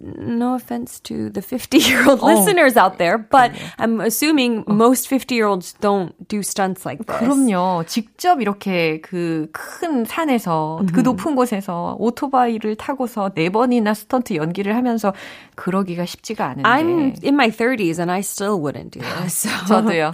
no 0.00 0.54
offense 0.54 1.00
to 1.00 1.28
the 1.28 1.42
50 1.42 1.78
year 1.78 2.08
old 2.08 2.22
listeners 2.22 2.76
out 2.76 2.98
there, 2.98 3.18
but 3.18 3.50
I'm 3.80 4.00
assuming 4.00 4.62
most 4.68 5.08
50 5.08 5.34
year 5.34 5.46
olds 5.46 5.74
don't 5.80 6.14
do 6.28 6.40
stunts 6.40 6.86
like 6.86 7.04
this. 7.04 7.18
그럼요. 7.18 7.82
직접 7.86 8.40
이렇게 8.40 9.00
그 9.00 9.48
큰 9.52 10.04
산에서 10.04 10.82
그 10.94 11.00
높은 11.00 11.34
곳에서 11.34 11.96
오토바이를 11.98 12.76
타고서 12.76 13.30
네 13.34 13.48
번이나 13.48 13.92
스턴트 13.92 14.36
연기를 14.36 14.76
하면서 14.76 15.12
그러기가 15.56 16.06
쉽지가 16.06 16.46
않은데. 16.46 16.68
I'm 16.68 17.24
in 17.24 17.34
my 17.34 17.50
30s 17.50 17.98
and 17.98 18.12
I 18.12 18.20
still 18.20 18.60
wouldn't 18.60 18.92
do 18.92 19.00
this. 19.00 19.48
저도요. 19.66 20.12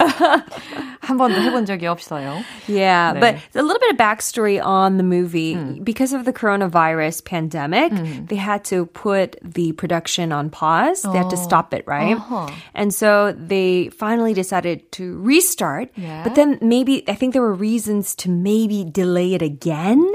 한 1.04 1.16
번도 1.16 1.40
해본 1.40 1.64
적이 1.66 1.86
없어요. 1.86 2.42
Yeah, 2.66 3.12
네. 3.14 3.20
but 3.20 3.36
a 3.54 3.62
little 3.62 3.78
bit 3.80 3.92
of 3.92 3.96
backstory 3.96 4.60
on 4.64 4.96
the 4.96 5.02
movie. 5.02 5.56
Because 5.82 6.12
of 6.12 6.24
the 6.24 6.32
coronavirus 6.32 7.24
pandemic, 7.24 7.92
they 8.26 8.36
had 8.36 8.64
to 8.66 8.86
put 8.86 9.36
the 9.42 9.72
production 9.72 10.30
on 10.32 10.50
pause. 10.50 11.02
They 11.02 11.18
had 11.18 11.30
to 11.30 11.36
stop 11.36 11.74
it, 11.74 11.84
right? 11.86 12.16
Uh-huh. 12.16 12.48
And 12.74 12.94
so 12.94 13.32
they 13.32 13.88
finally 13.90 14.34
decided 14.34 14.90
to 14.92 15.18
restart. 15.20 15.90
Yeah. 15.96 16.22
But 16.22 16.34
then 16.34 16.58
maybe, 16.60 17.02
I 17.08 17.14
think 17.14 17.32
there 17.32 17.42
were 17.42 17.54
reasons 17.54 18.14
to 18.16 18.28
maybe 18.30 18.84
delay 18.84 19.34
it 19.34 19.42
again. 19.42 20.12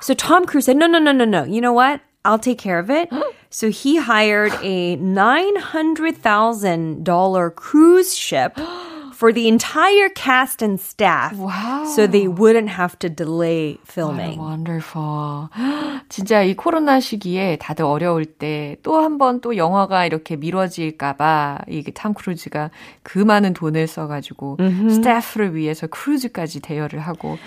So 0.00 0.14
Tom 0.14 0.46
Cruise 0.46 0.64
said, 0.66 0.76
no, 0.76 0.86
no, 0.86 0.98
no, 0.98 1.12
no, 1.12 1.24
no. 1.24 1.44
You 1.44 1.60
know 1.60 1.72
what? 1.72 2.00
I'll 2.24 2.38
take 2.38 2.58
care 2.58 2.78
of 2.78 2.90
it. 2.90 3.10
so 3.50 3.70
he 3.70 3.96
hired 3.96 4.52
a 4.62 4.96
$900,000 4.96 7.54
cruise 7.54 8.16
ship 8.16 8.58
for 9.19 9.33
the 9.33 9.49
entire 9.49 10.07
cast 10.15 10.61
and 10.63 10.79
staff. 10.79 11.35
Wow. 11.35 11.83
So 11.93 12.07
they 12.07 12.27
wouldn't 12.29 12.69
have 12.69 12.97
to 12.99 13.09
delay 13.09 13.77
filming. 13.83 14.39
Wonderful. 14.39 15.49
진짜 16.07 16.41
이 16.41 16.55
코로나 16.55 17.01
시기에 17.01 17.57
다들 17.57 17.83
어려울 17.83 18.23
때 18.25 18.77
또 18.81 19.01
한 19.03 19.17
번 19.17 19.41
또 19.41 19.57
영화가 19.57 20.05
이렇게 20.05 20.37
미뤄질까봐 20.37 21.59
이게 21.67 21.91
탐 21.91 22.13
크루즈가 22.13 22.71
그 23.03 23.19
많은 23.19 23.53
돈을 23.53 23.87
써가지고 23.87 24.57
스태프를 24.89 25.53
위해서 25.55 25.87
크루즈까지 25.87 26.61
대여를 26.61 26.99
하고 26.99 27.37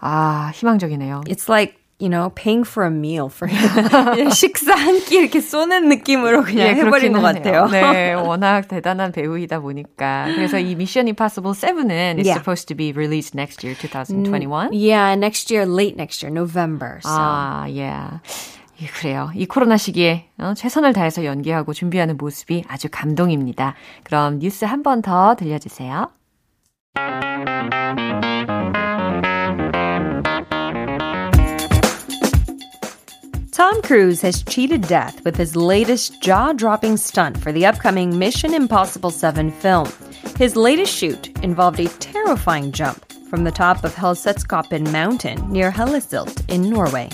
아 0.00 0.50
희망적이네요. 0.54 1.22
It's 1.26 1.48
like, 1.48 1.74
you 2.00 2.08
know, 2.08 2.30
paying 2.34 2.62
for 2.64 2.84
a 2.86 2.90
meal 2.90 3.26
for 3.28 3.48
him. 3.50 4.30
식사 4.30 4.74
한 4.74 5.00
끼 5.04 5.16
이렇게 5.16 5.40
쏘는 5.40 5.88
느낌으로 5.88 6.42
그냥 6.44 6.76
해버린 6.76 7.10
그렇긴 7.10 7.12
것 7.12 7.24
하네요. 7.24 7.62
같아요. 7.64 7.66
네, 7.92 8.12
워낙 8.14 8.68
대단한 8.68 9.10
배우이다 9.12 9.60
보니까. 9.60 10.26
그래서 10.34 10.58
이 10.58 10.72
Mission 10.72 11.08
Impossible 11.08 11.52
7은 11.54 11.90
is 12.18 12.26
Yeah. 12.28 12.38
supposed 12.38 12.68
to 12.68 12.76
be 12.76 12.92
released 12.92 13.34
next 13.36 13.64
year, 13.66 13.74
2021. 13.76 14.70
Yeah, 14.72 15.14
next 15.16 15.50
year, 15.52 15.66
late 15.66 15.96
next 15.96 16.22
year, 16.24 16.30
November. 16.32 17.00
So. 17.02 17.10
아, 17.10 17.66
yeah. 17.66 18.20
예, 18.80 18.86
그래요. 18.86 19.30
이 19.34 19.46
코로나 19.46 19.76
시기에 19.76 20.26
어, 20.38 20.54
최선을 20.54 20.92
다해서 20.92 21.24
연기하고 21.24 21.72
준비하는 21.72 22.16
모습이 22.16 22.62
아주 22.68 22.86
감동입니다. 22.92 23.74
그럼 24.04 24.38
뉴스 24.38 24.64
한 24.64 24.84
번 24.84 25.02
더 25.02 25.34
들려주세요. 25.34 26.10
Tom 33.57 33.81
Cruise 33.81 34.21
has 34.21 34.43
cheated 34.43 34.81
death 34.87 35.23
with 35.23 35.35
his 35.35 35.55
latest 35.55 36.21
jaw 36.21 36.53
dropping 36.53 36.97
stunt 36.97 37.37
for 37.37 37.51
the 37.51 37.65
upcoming 37.65 38.17
Mission 38.17 38.53
Impossible 38.53 39.11
7 39.11 39.51
film. 39.51 39.87
His 40.37 40.55
latest 40.55 40.93
shoot 40.93 41.29
involved 41.43 41.79
a 41.79 41.87
terrifying 41.99 42.71
jump 42.71 43.05
from 43.29 43.43
the 43.43 43.51
top 43.51 43.83
of 43.83 43.95
Helsetskoppen 43.95 44.91
mountain 44.91 45.51
near 45.51 45.71
Hellesilt 45.71 46.43
in 46.49 46.69
Norway. 46.69 47.09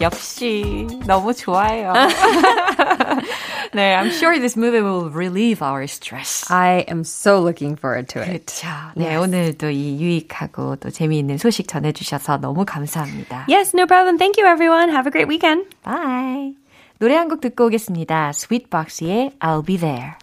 역시 0.00 0.86
너무 1.06 1.34
좋아요. 1.34 1.92
네, 3.72 3.94
I'm 3.94 4.10
sure 4.10 4.38
this 4.38 4.56
movie 4.56 4.80
will 4.80 5.10
relieve 5.10 5.62
our 5.62 5.86
stress. 5.86 6.44
I 6.50 6.84
am 6.88 7.04
so 7.04 7.40
looking 7.40 7.76
forward 7.76 8.08
to 8.14 8.20
it. 8.22 8.46
그렇죠. 8.46 8.68
네, 8.96 9.16
오늘도 9.16 9.70
이 9.70 10.00
유익하고 10.00 10.76
또 10.76 10.90
재미있는 10.90 11.38
소식 11.38 11.68
전해주셔서 11.68 12.38
너무 12.38 12.64
감사합니다. 12.64 13.46
Yes, 13.48 13.74
no 13.76 13.86
problem. 13.86 14.18
Thank 14.18 14.38
you, 14.42 14.46
everyone. 14.50 14.90
Have 14.90 15.06
a 15.06 15.10
great 15.10 15.28
weekend. 15.28 15.66
Bye. 15.84 16.54
노래 16.98 17.14
한 17.14 17.28
곡 17.28 17.40
듣고 17.40 17.66
오겠습니다. 17.66 18.30
Sweetbox의 18.34 19.32
I'll 19.40 19.64
Be 19.64 19.76
There. 19.76 20.16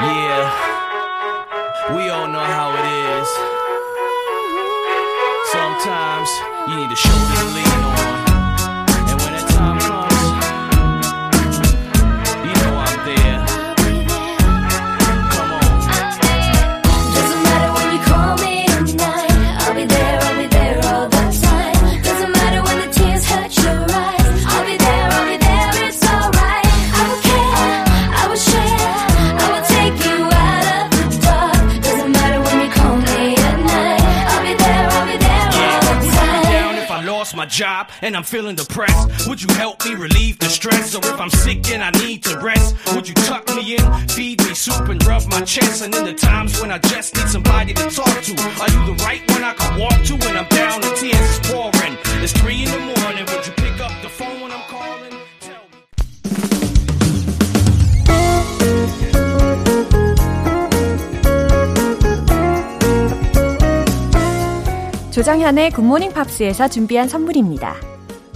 Yeah, 0.00 0.48
we 1.94 2.08
all 2.08 2.26
know 2.28 2.40
how 2.40 2.72
it 2.72 2.86
is. 3.20 3.28
Sometimes 5.52 6.30
you 6.68 6.76
need 6.76 6.90
a 6.90 6.96
shoulder 6.96 7.36
to 7.36 7.44
lean 7.54 7.84
on. 7.84 8.13
My 37.45 37.49
job 37.49 37.89
and 38.01 38.15
I'm 38.17 38.23
feeling 38.23 38.55
depressed? 38.55 39.27
Would 39.27 39.41
you 39.41 39.53
help 39.55 39.85
me 39.85 39.93
relieve 39.93 40.39
the 40.39 40.47
stress? 40.47 40.95
Or 40.95 41.05
if 41.05 41.19
I'm 41.19 41.29
sick 41.29 41.69
and 41.69 41.83
I 41.83 41.91
need 41.91 42.23
to 42.23 42.39
rest, 42.39 42.75
would 42.95 43.07
you 43.07 43.13
tuck 43.13 43.47
me 43.55 43.75
in, 43.75 44.07
feed 44.07 44.43
me 44.43 44.53
soup 44.55 44.89
and 44.89 45.03
rub 45.05 45.27
my 45.27 45.41
chest? 45.41 45.83
And 45.83 45.93
in 45.93 46.05
the 46.05 46.13
times 46.13 46.59
when 46.59 46.71
I 46.71 46.79
just 46.79 47.15
need 47.15 47.27
somebody 47.27 47.73
to 47.73 47.83
talk 47.89 48.15
to, 48.27 48.33
are 48.61 48.69
you 48.73 48.81
the 48.91 48.97
right 49.05 49.21
one 49.29 49.43
I 49.43 49.53
can 49.53 49.79
walk 49.79 50.01
to 50.09 50.13
when 50.15 50.37
I'm 50.37 50.47
down 50.47 50.83
and 50.83 50.95
tears 50.97 51.29
is 51.33 51.39
pouring? 51.51 51.97
It's 52.23 52.33
three 52.33 52.63
in 52.63 52.71
the 52.71 52.99
morning. 52.99 53.25
Would 53.25 53.45
you 53.45 53.53
pick 53.53 53.79
up 53.79 53.93
the 54.01 54.09
phone 54.09 54.41
when 54.41 54.51
I'm 54.51 54.65
calling? 54.67 55.34
조정현의 65.15 65.71
Good 65.71 65.86
Morning 65.86 66.11
Pops에서 66.11 66.67
준비한 66.67 67.07
선물입니다. 67.07 67.77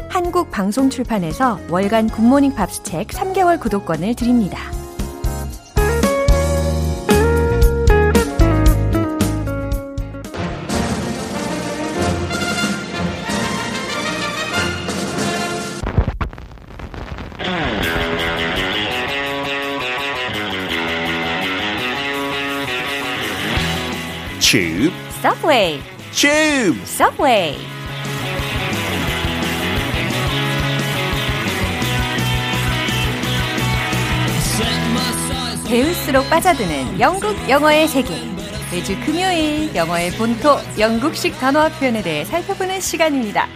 한국 0.07 0.49
방송 0.49 0.89
출판에서 0.89 1.59
월간 1.69 2.07
Good 2.07 2.25
Morning 2.25 2.55
Pops 2.55 2.83
책 2.83 3.07
3개월 3.07 3.59
구독권을 3.59 4.15
드립니다. 4.15 4.71
Tube, 24.39 24.93
Subway, 25.19 25.81
tube. 26.11 26.79
Subway. 26.85 27.57
배울수록 35.67 36.27
빠져드는 36.29 36.99
영국 36.99 37.35
영어의 37.47 37.87
세계. 37.87 38.15
매주 38.71 38.99
금요일 39.05 39.73
영어의 39.75 40.11
본토 40.11 40.57
영국식 40.79 41.37
단어와 41.39 41.69
표현에 41.69 42.01
대해 42.01 42.25
살펴보는 42.25 42.81
시간입니다. 42.81 43.47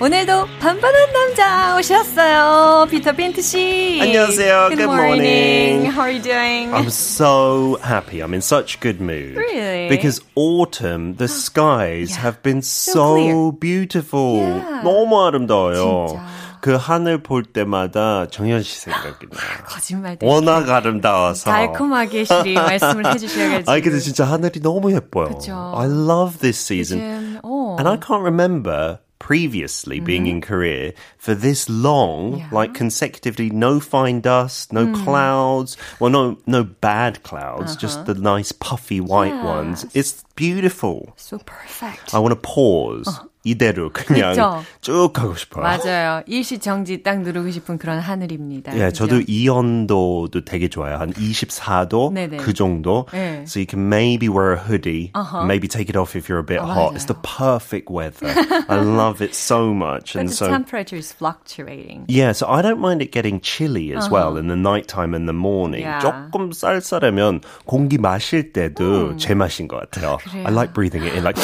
오늘도 0.00 0.46
반반한 0.60 1.12
남자 1.12 1.76
오셨어요. 1.76 2.86
피터 2.90 3.12
빈트 3.12 3.42
씨. 3.42 3.98
안녕하세요. 4.00 4.68
Good, 4.70 4.76
Good 4.78 4.84
morning. 4.88 5.84
morning. 5.84 5.92
How 5.92 6.00
are 6.00 6.10
you 6.10 6.22
doing? 6.22 6.72
I'm 6.72 6.88
so 6.88 7.76
happy. 7.84 8.22
I'm 8.22 8.32
in 8.32 8.40
such 8.40 8.80
good 8.80 8.98
mood. 9.02 9.36
Really? 9.36 9.88
Because 9.90 10.22
autumn, 10.34 11.16
the 11.16 11.28
skies 11.28 12.16
Yeah. 12.16 12.22
have 12.24 12.40
been 12.42 12.62
So 12.62 12.92
so, 13.20 13.52
beautiful. 13.52 14.40
Yeah. 14.40 14.80
너무 14.82 15.20
아름다워요. 15.20 16.06
진짜. 16.08 16.24
그 16.62 16.76
하늘 16.76 17.22
볼 17.22 17.42
때마다 17.44 18.26
정현 18.30 18.62
씨 18.62 18.80
생각이 18.80 19.26
나요. 19.28 19.64
거짓말. 19.66 20.16
워낙 20.22 20.68
아름다워서. 20.70 21.50
달콤하게 21.50 22.24
시리 22.24 22.54
말씀을 22.54 23.04
해주셔야지. 23.12 23.70
아니 23.70 23.82
근데 23.82 23.98
진짜 23.98 24.24
하늘이 24.24 24.60
너무 24.60 24.92
예뻐요. 24.94 25.28
그쵸. 25.28 25.74
I 25.76 25.86
love 25.88 26.38
this 26.38 26.58
season. 26.58 27.00
요즘, 27.02 27.38
어. 27.42 27.76
And 27.78 27.86
I 27.88 27.96
can't 28.00 28.22
remember 28.24 28.98
previously 29.20 30.00
being 30.00 30.24
mm-hmm. 30.24 30.36
in 30.36 30.40
Korea 30.40 30.92
for 31.16 31.34
this 31.36 31.68
long, 31.68 32.38
Yeah. 32.38 32.48
like 32.50 32.74
consecutively, 32.74 33.50
no 33.50 33.78
fine 33.78 34.20
dust, 34.20 34.72
no 34.72 34.86
hmm. 34.86 35.04
clouds. 35.04 35.76
Well, 36.00 36.10
no, 36.10 36.38
no 36.46 36.64
bad 36.64 37.22
clouds, 37.22 37.76
just 37.76 38.00
uh-huh. 38.00 38.14
the 38.14 38.20
nice 38.20 38.50
puffy 38.50 39.00
white 39.00 39.44
ones. 39.44 39.86
It's 39.94 40.24
beautiful. 40.34 41.12
So 41.16 41.38
perfect. 41.38 42.12
I 42.12 42.18
want 42.18 42.32
to 42.32 42.40
pause. 42.40 43.06
Uh-huh. 43.06 43.28
이대로 43.42 43.90
그냥 43.90 44.30
그쵸. 44.30 44.62
쭉 44.80 45.12
가고 45.12 45.34
싶어요. 45.34 45.64
맞아요. 45.64 46.22
일시정지 46.26 47.02
딱 47.02 47.22
누르고 47.22 47.50
싶은 47.50 47.78
그런 47.78 47.98
하늘입니다. 47.98 48.74
예, 48.76 48.86
그죠? 48.86 49.06
저도 49.06 49.22
이 49.26 49.48
온도도 49.48 50.44
되게 50.44 50.68
좋아요. 50.68 50.96
한 50.96 51.12
24도 51.12 52.12
네네. 52.12 52.36
그 52.36 52.52
정도. 52.52 53.06
네. 53.12 53.44
So 53.46 53.60
you 53.60 53.66
can 53.66 53.88
maybe 53.88 54.28
wear 54.28 54.52
a 54.52 54.58
hoodie, 54.58 55.12
maybe 55.46 55.68
take 55.68 55.88
it 55.88 55.96
off 55.96 56.14
if 56.14 56.28
you're 56.28 56.40
a 56.40 56.44
bit 56.44 56.60
hot. 56.60 56.94
It's 56.94 57.06
the 57.06 57.16
perfect 57.22 57.88
weather. 57.90 58.28
I 58.68 58.76
love 58.80 59.24
it 59.24 59.34
so 59.34 59.72
much. 59.72 60.12
But 60.12 60.20
and 60.20 60.28
the 60.28 60.34
so 60.34 60.48
temperature 60.48 60.96
is 60.96 61.12
fluctuating. 61.12 62.04
yeah, 62.08 62.32
so 62.32 62.46
I 62.46 62.60
don't 62.60 62.80
mind 62.80 63.00
it 63.00 63.10
getting 63.10 63.40
chilly 63.40 63.94
as 63.96 64.10
well 64.10 64.36
in 64.36 64.48
the 64.48 64.56
nighttime 64.56 65.14
and 65.14 65.26
the 65.26 65.32
morning. 65.32 65.80
Yeah. 65.82 66.00
조금 66.00 66.52
쌀쌀하면 66.52 67.40
공기 67.64 67.96
마실 67.96 68.52
때도 68.52 69.16
제 69.16 69.34
맛인 69.34 69.66
것 69.66 69.80
같아요. 69.90 70.18
I 70.44 70.52
like 70.52 70.74
breathing 70.74 71.04
it 71.06 71.14
in 71.16 71.24
like 71.24 71.40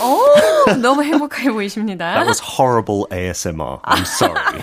오, 0.00 0.20
너무 0.81 1.03
행복해 1.03 1.51
보이십니다. 1.51 2.13
that 2.15 2.25
was 2.27 2.39
horrible 2.39 3.07
ASMR. 3.11 3.79
I'm 3.83 4.05
sorry. 4.05 4.61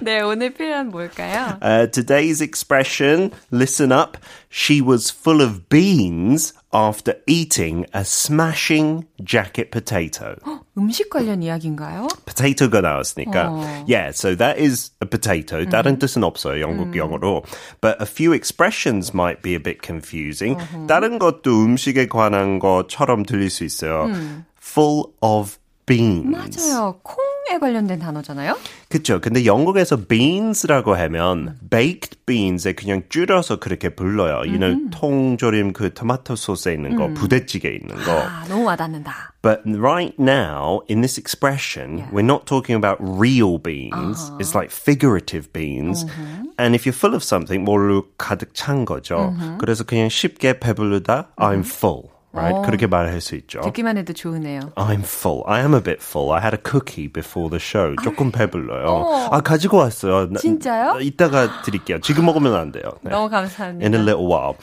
네, 0.01 0.21
오늘 0.21 0.53
표현 0.53 0.89
뭘까요? 0.89 1.57
Uh, 1.61 1.87
today's 1.87 2.41
expression, 2.41 3.31
listen 3.51 3.91
up. 3.91 4.17
She 4.49 4.81
was 4.81 5.09
full 5.11 5.41
of 5.41 5.69
beans 5.69 6.53
after 6.73 7.15
eating 7.27 7.85
a 7.93 8.03
smashing 8.03 9.05
jacket 9.23 9.71
potato. 9.71 10.35
음식 10.77 11.09
관련 11.09 11.41
이야기인가요? 11.43 12.07
potato가 12.25 12.81
나왔으니까. 12.81 13.49
어. 13.49 13.85
Yeah, 13.87 14.11
so 14.11 14.35
that 14.35 14.57
is 14.57 14.91
a 15.01 15.05
potato. 15.05 15.65
다른 15.65 15.99
뜻은 15.99 16.23
없어요, 16.23 16.61
영국 16.61 16.95
영어로. 16.95 17.43
But 17.81 17.97
a 18.01 18.05
few 18.05 18.31
expressions 18.33 19.13
might 19.13 19.41
be 19.41 19.53
a 19.55 19.59
bit 19.59 19.81
confusing. 19.85 20.57
다른 20.87 21.19
것도 21.19 21.63
음식에 21.65 22.07
관한 22.07 22.59
것처럼 22.59 23.23
들릴 23.25 23.49
수 23.49 23.63
있어요. 23.65 24.07
Full 24.75 25.03
of 25.21 25.57
beans. 25.85 26.25
맞아요. 26.29 26.99
콩에 27.03 27.59
관련된 27.59 27.99
단어잖아요. 27.99 28.57
그쵸. 28.87 29.19
근데 29.19 29.45
영국에서 29.45 29.97
beans라고 30.07 30.95
하면 30.95 31.57
baked 31.69 32.19
beans에 32.25 32.73
그냥 32.73 33.03
줄여서 33.09 33.57
그렇게 33.57 33.89
불러요. 33.89 34.45
You 34.45 34.59
know, 34.59 34.89
통조림 34.91 35.73
그 35.73 35.93
토마토 35.93 36.35
소스에 36.35 36.73
있는 36.73 36.95
거, 36.95 37.07
부대찌개 37.13 37.69
있는 37.69 37.95
거. 38.05 38.11
아, 38.11 38.45
너무 38.47 38.63
와닿는다. 38.65 39.33
But 39.41 39.63
right 39.65 40.15
now, 40.19 40.81
in 40.89 41.01
this 41.01 41.17
expression, 41.17 42.05
we're 42.13 42.21
not 42.21 42.45
talking 42.45 42.77
about 42.77 42.97
real 43.01 43.57
beans. 43.57 44.31
It's 44.39 44.55
like 44.55 44.71
figurative 44.71 45.51
beans. 45.51 46.05
And 46.57 46.75
if 46.75 46.85
you're 46.85 46.95
full 46.95 47.15
of 47.15 47.23
something, 47.23 47.65
뭘로 47.65 48.05
가득 48.17 48.53
찬 48.53 48.85
거죠. 48.85 49.33
그래서 49.57 49.83
그냥 49.83 50.07
쉽게 50.09 50.59
배부르다, 50.59 51.31
I'm 51.37 51.65
full. 51.65 52.11
Right? 52.35 52.65
그렇게 52.65 52.87
말할 52.87 53.19
수 53.19 53.35
있죠. 53.35 53.59
듣기만 53.59 53.97
해도 53.97 54.13
좋으네요. 54.13 54.71
I'm 54.75 55.03
full. 55.03 55.43
I 55.47 55.59
am 55.59 55.73
a 55.73 55.81
bit 55.83 55.99
full. 56.01 56.31
I 56.31 56.39
had 56.39 56.55
a 56.55 56.61
cookie 56.63 57.11
before 57.11 57.49
the 57.49 57.59
show. 57.59 57.93
조금 58.01 58.31
배불러요. 58.31 59.27
아, 59.29 59.41
가지고 59.41 59.77
왔어요. 59.79 60.29
나- 60.31 60.39
진짜요? 60.39 60.99
이따가 61.01 61.61
드릴게요. 61.63 61.99
지금 61.99 62.23
먹으면 62.25 62.55
안 62.55 62.71
돼요. 62.71 62.83
네. 63.03 63.09
너무 63.11 63.27
감사합니다. 63.29 63.83
In 63.85 63.93
a 63.93 63.99
little 63.99 64.25
while. 64.31 64.55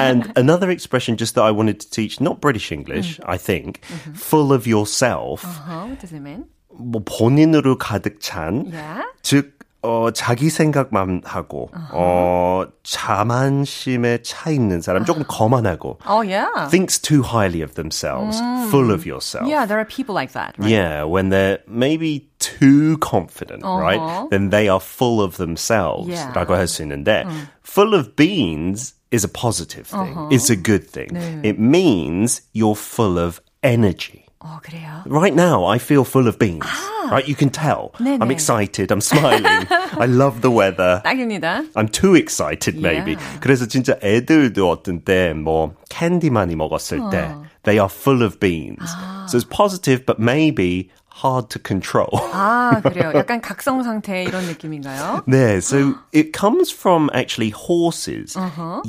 and 0.00 0.32
another 0.36 0.68
expression 0.72 1.16
just 1.16 1.36
that 1.36 1.46
I 1.46 1.52
wanted 1.54 1.78
to 1.78 1.88
teach, 1.90 2.18
not 2.20 2.40
British 2.40 2.72
English, 2.74 3.20
I 3.24 3.38
think, 3.38 3.78
full 4.18 4.50
of 4.52 4.66
yourself. 4.66 5.46
Uh-huh, 5.46 5.86
what 5.94 6.00
does 6.02 6.10
it 6.12 6.18
mean? 6.20 6.46
뭐 6.74 7.04
본인으로 7.06 7.78
가득 7.78 8.18
찬, 8.20 8.66
Yeah. 8.66 9.06
즉 9.22 9.60
어, 9.84 10.12
자기 10.12 10.48
생각만 10.48 11.22
하고, 11.24 11.68
어, 11.90 12.64
자만심에 12.84 14.22
차 14.22 14.50
있는 14.50 14.80
사람, 14.80 15.04
조금 15.04 15.24
거만하고, 15.26 15.98
Oh 16.08 16.22
yeah. 16.22 16.68
thinks 16.70 17.00
too 17.00 17.22
highly 17.22 17.62
of 17.62 17.74
themselves, 17.74 18.38
full 18.70 18.92
of 18.92 19.04
yourself. 19.06 19.48
Yeah, 19.48 19.66
there 19.66 19.78
are 19.80 19.84
people 19.84 20.14
like 20.14 20.32
that. 20.34 20.54
Right? 20.56 20.70
Yeah, 20.70 21.02
when 21.02 21.30
they're 21.30 21.58
maybe 21.66 22.28
too 22.38 22.96
confident, 22.98 23.64
right? 23.64 23.98
Then 24.30 24.50
they 24.50 24.68
are 24.68 24.78
full 24.80 25.20
of 25.20 25.36
themselves. 25.36 26.08
Yeah. 26.08 26.32
라고 26.32 26.54
할 26.54 26.68
수 26.68 26.82
있는데, 26.84 27.26
full 27.62 27.92
of 27.94 28.14
beans 28.14 28.94
is 29.10 29.24
a 29.24 29.28
positive 29.28 29.86
thing. 29.88 30.14
It's 30.30 30.48
a 30.48 30.56
good 30.56 30.86
thing. 30.88 31.10
It 31.42 31.58
means 31.58 32.42
you're 32.52 32.76
full 32.76 33.18
of 33.18 33.40
energy. 33.64 34.25
어, 34.46 34.58
그래요. 34.62 35.02
Right 35.06 35.34
now, 35.34 35.64
I 35.66 35.78
feel 35.78 36.02
full 36.04 36.26
of 36.26 36.36
beans. 36.38 36.66
Right? 37.10 37.26
You 37.28 37.36
can 37.36 37.50
tell. 37.50 37.92
네네. 38.00 38.18
I'm 38.20 38.30
excited. 38.32 38.90
I'm 38.90 39.00
smiling. 39.00 39.66
I 39.70 40.06
love 40.06 40.40
the 40.40 40.50
weather. 40.50 41.00
딱입니다. 41.04 41.62
I'm 41.76 41.86
too 41.88 42.14
excited, 42.16 42.76
maybe. 42.80 43.12
Yeah. 43.14 43.38
그래서 43.40 43.66
진짜 43.66 43.96
애들도 44.02 44.68
어떤 44.68 45.00
때 45.04 45.32
뭐 45.34 45.74
캔디 45.90 46.30
많이 46.30 46.56
먹었을 46.56 46.98
때 47.10 47.30
they 47.62 47.78
are 47.78 47.88
full 47.88 48.22
of 48.24 48.40
beans. 48.40 48.82
So 49.28 49.38
it's 49.38 49.46
positive, 49.48 50.04
but 50.06 50.18
maybe 50.18 50.90
hard 51.16 51.50
to 51.50 51.58
control. 51.62 52.08
아, 52.32 52.80
그래요. 52.82 53.12
약간 53.14 53.42
각성 53.42 53.82
상태 53.82 54.24
이런 54.24 54.46
느낌인가요? 54.46 55.22
네, 55.28 55.58
so 55.58 55.94
it 56.12 56.32
comes 56.32 56.72
from 56.72 57.10
actually 57.14 57.50
horses. 57.50 58.34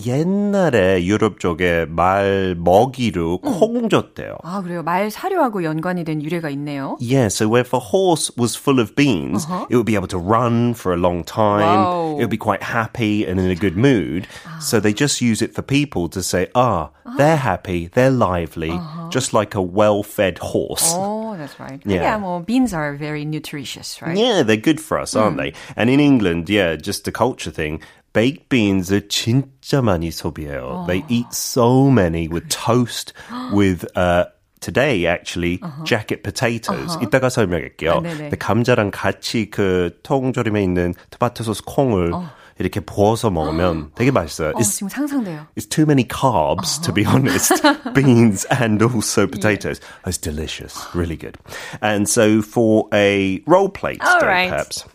옛날에 0.06 1.04
유럽 1.04 1.39
쪽에 1.39 1.86
말 1.86 2.56
먹이로 2.58 3.39
콩 3.39 3.89
줬대요. 3.89 4.38
아, 4.41 4.62
그래요. 4.62 4.84
말 4.84 5.12
사료하고 5.12 5.63
연관이 5.63 6.06
된 6.06 6.23
유래가 6.23 6.49
있네요. 6.52 6.95
Yeah, 7.02 7.28
so 7.28 7.56
if 7.58 7.73
a 7.73 7.80
horse 7.80 8.32
was 8.38 8.56
full 8.56 8.80
of 8.80 8.95
beans, 8.95 9.45
it 9.69 9.76
would 9.76 9.86
be 9.86 9.95
able 9.95 10.08
to 10.08 10.17
run 10.17 10.73
for 10.73 10.93
a 10.93 10.97
long 10.97 11.26
time. 11.26 11.67
Wow. 11.67 12.15
It 12.17 12.21
would 12.21 12.32
be 12.32 12.38
quite 12.38 12.63
happy 12.63 13.28
and 13.28 13.38
in 13.38 13.52
a 13.52 13.56
good 13.56 13.76
mood. 13.76 14.28
So 14.62 14.80
they 14.80 14.93
just 14.93 15.19
use 15.19 15.41
it 15.41 15.54
for 15.54 15.62
people 15.62 16.08
to 16.10 16.23
say, 16.23 16.47
ah, 16.56 16.89
they're 17.17 17.36
happy, 17.36 17.89
they're 17.93 18.10
lively, 18.10 18.71
just 19.12 19.34
like 19.34 19.56
a 19.56 19.62
well-fed 19.62 20.39
horse. 20.39 20.93
Oh, 20.95 21.36
that's 21.38 21.60
right. 21.60 21.82
Yeah. 21.86 22.13
Yeah, 22.17 22.17
뭐 22.17 22.45
beans 22.45 22.73
are 22.73 22.93
very 22.95 23.26
nutritious, 23.26 24.02
right? 24.02 24.17
Yeah, 24.17 24.43
they're 24.43 24.58
good 24.58 24.80
for 24.80 24.99
us, 24.99 25.15
aren't 25.15 25.38
they? 25.38 25.54
And 25.76 25.89
in 25.89 25.99
England, 25.99 26.49
yeah, 26.49 26.76
just 26.76 27.08
a 27.08 27.12
culture 27.12 27.52
thing. 27.52 27.82
Baked 28.13 28.49
beans 28.49 28.91
are 28.91 29.02
진짜 29.02 29.82
많이 29.82 30.12
소비해요. 30.12 30.86
They 30.88 31.04
eat 31.10 31.34
so 31.34 31.89
many 31.89 32.28
with 32.28 32.47
toast, 32.49 33.13
with 33.52 33.86
uh, 33.95 34.26
today 34.62 35.08
actually 35.08 35.60
jacket 35.84 36.23
potatoes. 36.23 36.95
이따가 37.02 37.30
설명할게요. 37.30 37.91
아, 37.91 38.02
네네. 38.02 38.30
근데 38.30 38.38
감자랑 38.38 38.91
같이 38.91 39.49
그 39.49 39.97
통조림에 40.04 40.62
있는 40.62 40.93
토마토 41.10 41.43
소스 41.43 41.63
콩을 41.65 42.12
이렇게 42.60 42.80
부어서 42.80 43.30
먹으면 43.30 43.91
되게 43.95 44.12
맛있어요. 44.12 44.49
어, 44.49 44.60
It's 44.60 44.73
지금 44.76 44.89
상상돼요. 44.89 45.47
it's 45.58 45.67
too 45.67 45.86
many 45.86 46.04
carbs, 46.08 46.80
to 46.84 46.93
be 46.93 47.04
honest. 47.06 47.62
Beans 47.93 48.45
and 48.52 48.82
also 48.84 49.26
potatoes. 49.28 49.80
It's 50.06 50.17
delicious. 50.17 50.78
Really 50.93 51.17
good. 51.17 51.38
And 51.82 52.08
so 52.08 52.41
for 52.41 52.88
a 52.93 53.41
role 53.47 53.69
play 53.69 53.97
All 54.02 54.19
today, 54.19 54.28
right. 54.28 54.49
perhaps. 54.49 54.86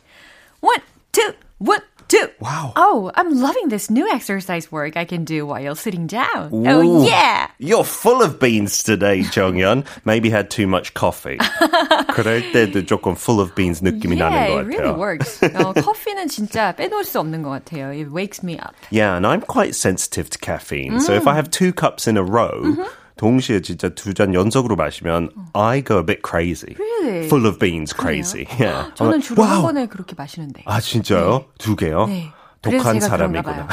One, 0.60 0.80
two, 1.12 1.32
one, 1.58 1.80
two. 2.12 2.26
Wow. 2.40 2.72
Oh, 2.76 3.10
I'm 3.14 3.38
loving 3.40 3.68
this 3.68 3.90
new 3.90 4.08
exercise 4.08 4.72
work 4.72 4.96
I 4.96 5.04
can 5.04 5.24
do 5.24 5.44
while 5.44 5.74
sitting 5.74 6.06
down. 6.06 6.48
Ooh. 6.54 6.64
Oh, 6.66 7.04
yeah. 7.06 7.48
You're 7.58 7.84
full 7.84 8.22
of 8.22 8.40
beans 8.40 8.82
today, 8.82 9.20
Jonghyun. 9.20 9.84
Maybe 10.06 10.30
had 10.30 10.48
too 10.50 10.66
much 10.66 10.94
coffee. 10.94 11.36
그럴 12.16 12.40
때도 12.52 12.86
조금 12.86 13.14
full 13.16 13.40
of 13.40 13.54
beans 13.54 13.80
느낌이 13.82 14.16
Yeah, 14.16 14.24
나는 14.30 14.46
것 14.48 14.58
it 14.58 14.64
같아요. 14.64 14.66
really 14.66 14.98
works. 14.98 15.40
어, 15.42 15.72
커피는 15.74 16.28
진짜 16.28 16.72
빼놓을 16.76 17.04
수 17.04 17.18
없는 17.20 17.42
것 17.42 17.50
같아요. 17.50 17.90
It 17.92 18.10
wakes 18.10 18.42
me 18.42 18.54
up. 18.58 18.74
Yeah, 18.90 19.16
and 19.16 19.26
I'm 19.26 19.42
quite 19.42 19.74
sensitive 19.74 20.30
to 20.30 20.38
caffeine. 20.38 21.00
So 21.00 21.12
if 21.14 21.26
I 21.26 21.34
have 21.34 21.50
two 21.50 21.72
cups 21.72 22.06
in 22.08 22.16
a 22.16 22.22
row, 22.24 22.74
동시에 23.17 23.61
진짜 23.61 23.89
두 23.89 24.13
잔 24.13 24.33
연속으로 24.33 24.75
마시면 24.75 25.29
I 25.53 25.83
go 25.83 25.97
a 25.97 26.05
bit 26.05 26.21
crazy. 26.27 26.75
Really? 26.77 27.25
Full 27.27 27.45
of 27.47 27.59
beans 27.59 27.93
crazy. 27.95 28.45
Yeah. 28.59 28.91
저는 28.95 29.21
주로 29.21 29.43
한 29.43 29.57
wow. 29.59 29.61
번에 29.73 29.85
그렇게 29.87 30.15
마시는데. 30.17 30.63
아 30.65 30.79
진짜요? 30.79 31.45
두 31.57 31.75
개요? 31.75 32.07
네. 32.07 32.31
독한 32.61 32.99
사람이구나. 33.01 33.67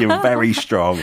You're 0.00 0.22
very 0.22 0.50
strong. 0.52 0.98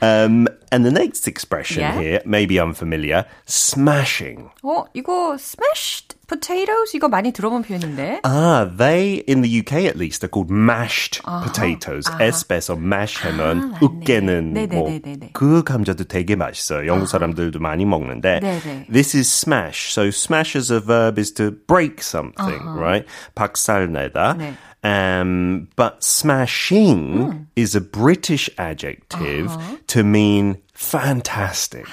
Um, 0.00 0.46
and 0.70 0.84
the 0.84 0.92
next 0.92 1.26
expression 1.26 1.82
Yeah. 1.82 1.98
here 2.00 2.20
may 2.24 2.46
be 2.46 2.58
unfamiliar. 2.60 3.24
Smashing. 3.48 4.50
어, 4.62 4.84
이거 4.94 5.34
smashed 5.34 6.14
potatoes 6.31 6.95
이거 6.95 7.07
많이 7.07 7.31
들어본 7.31 7.63
표현인데. 7.63 8.21
Ah, 8.23 8.65
they 8.77 9.23
in 9.27 9.41
the 9.41 9.59
UK 9.59 9.87
at 9.87 9.95
least 9.95 10.23
are 10.23 10.29
called 10.29 10.51
mashed 10.51 11.21
potatoes. 11.23 12.05
에스페서 12.19 12.75
mash 12.77 13.19
하면 13.23 13.71
맞네. 13.71 13.79
으깨는 13.81 14.53
네네네네네. 14.53 15.31
뭐그 15.33 15.63
감자도 15.63 16.05
되게 16.05 16.35
맛있어요. 16.35 16.87
영국 16.87 17.07
사람들도 17.07 17.59
많이 17.59 17.85
먹는데. 17.85 18.39
네네. 18.41 18.87
This 18.91 19.15
is 19.15 19.27
smash. 19.27 19.91
So 19.91 20.07
smash 20.07 20.57
as 20.57 20.71
a 20.71 20.79
verb 20.79 21.17
is 21.17 21.33
to 21.35 21.51
break 21.51 22.01
something, 22.01 22.61
right? 22.75 23.05
박살내다. 23.35 24.37
네. 24.37 24.53
Um, 24.83 25.67
but 25.75 26.03
smashing 26.03 27.47
is 27.55 27.75
a 27.75 27.81
British 27.81 28.49
adjective 28.57 29.51
to 29.87 30.03
mean 30.03 30.57
fantastic, 30.73 31.87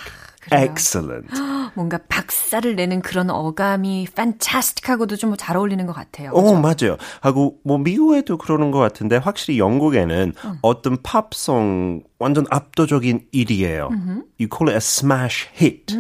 Excellent. 0.52 1.28
뭔가 1.76 2.00
박살을 2.10 2.76
내는 2.76 3.02
그런 3.02 3.30
어감이 3.30 4.08
fantastic하고도 4.12 5.16
좀 5.16 5.36
잘 5.38 5.56
어울리는 5.58 5.86
것 5.86 5.94
같아요. 5.94 6.32
어, 6.32 6.54
맞아요. 6.60 6.98
하고, 7.22 7.58
뭐, 7.64 7.78
미국에도 7.78 8.38
그러는 8.38 8.72
것 8.72 8.80
같은데, 8.80 9.18
확실히 9.18 9.60
영국에는 9.60 10.34
어떤 10.62 10.98
팝송 11.04 12.02
완전 12.18 12.46
압도적인 12.50 13.28
1위예요. 13.34 13.90
You 14.40 14.50
call 14.52 14.70
it 14.70 14.74
a 14.74 14.78
smash 14.78 15.48
hit. 15.56 15.96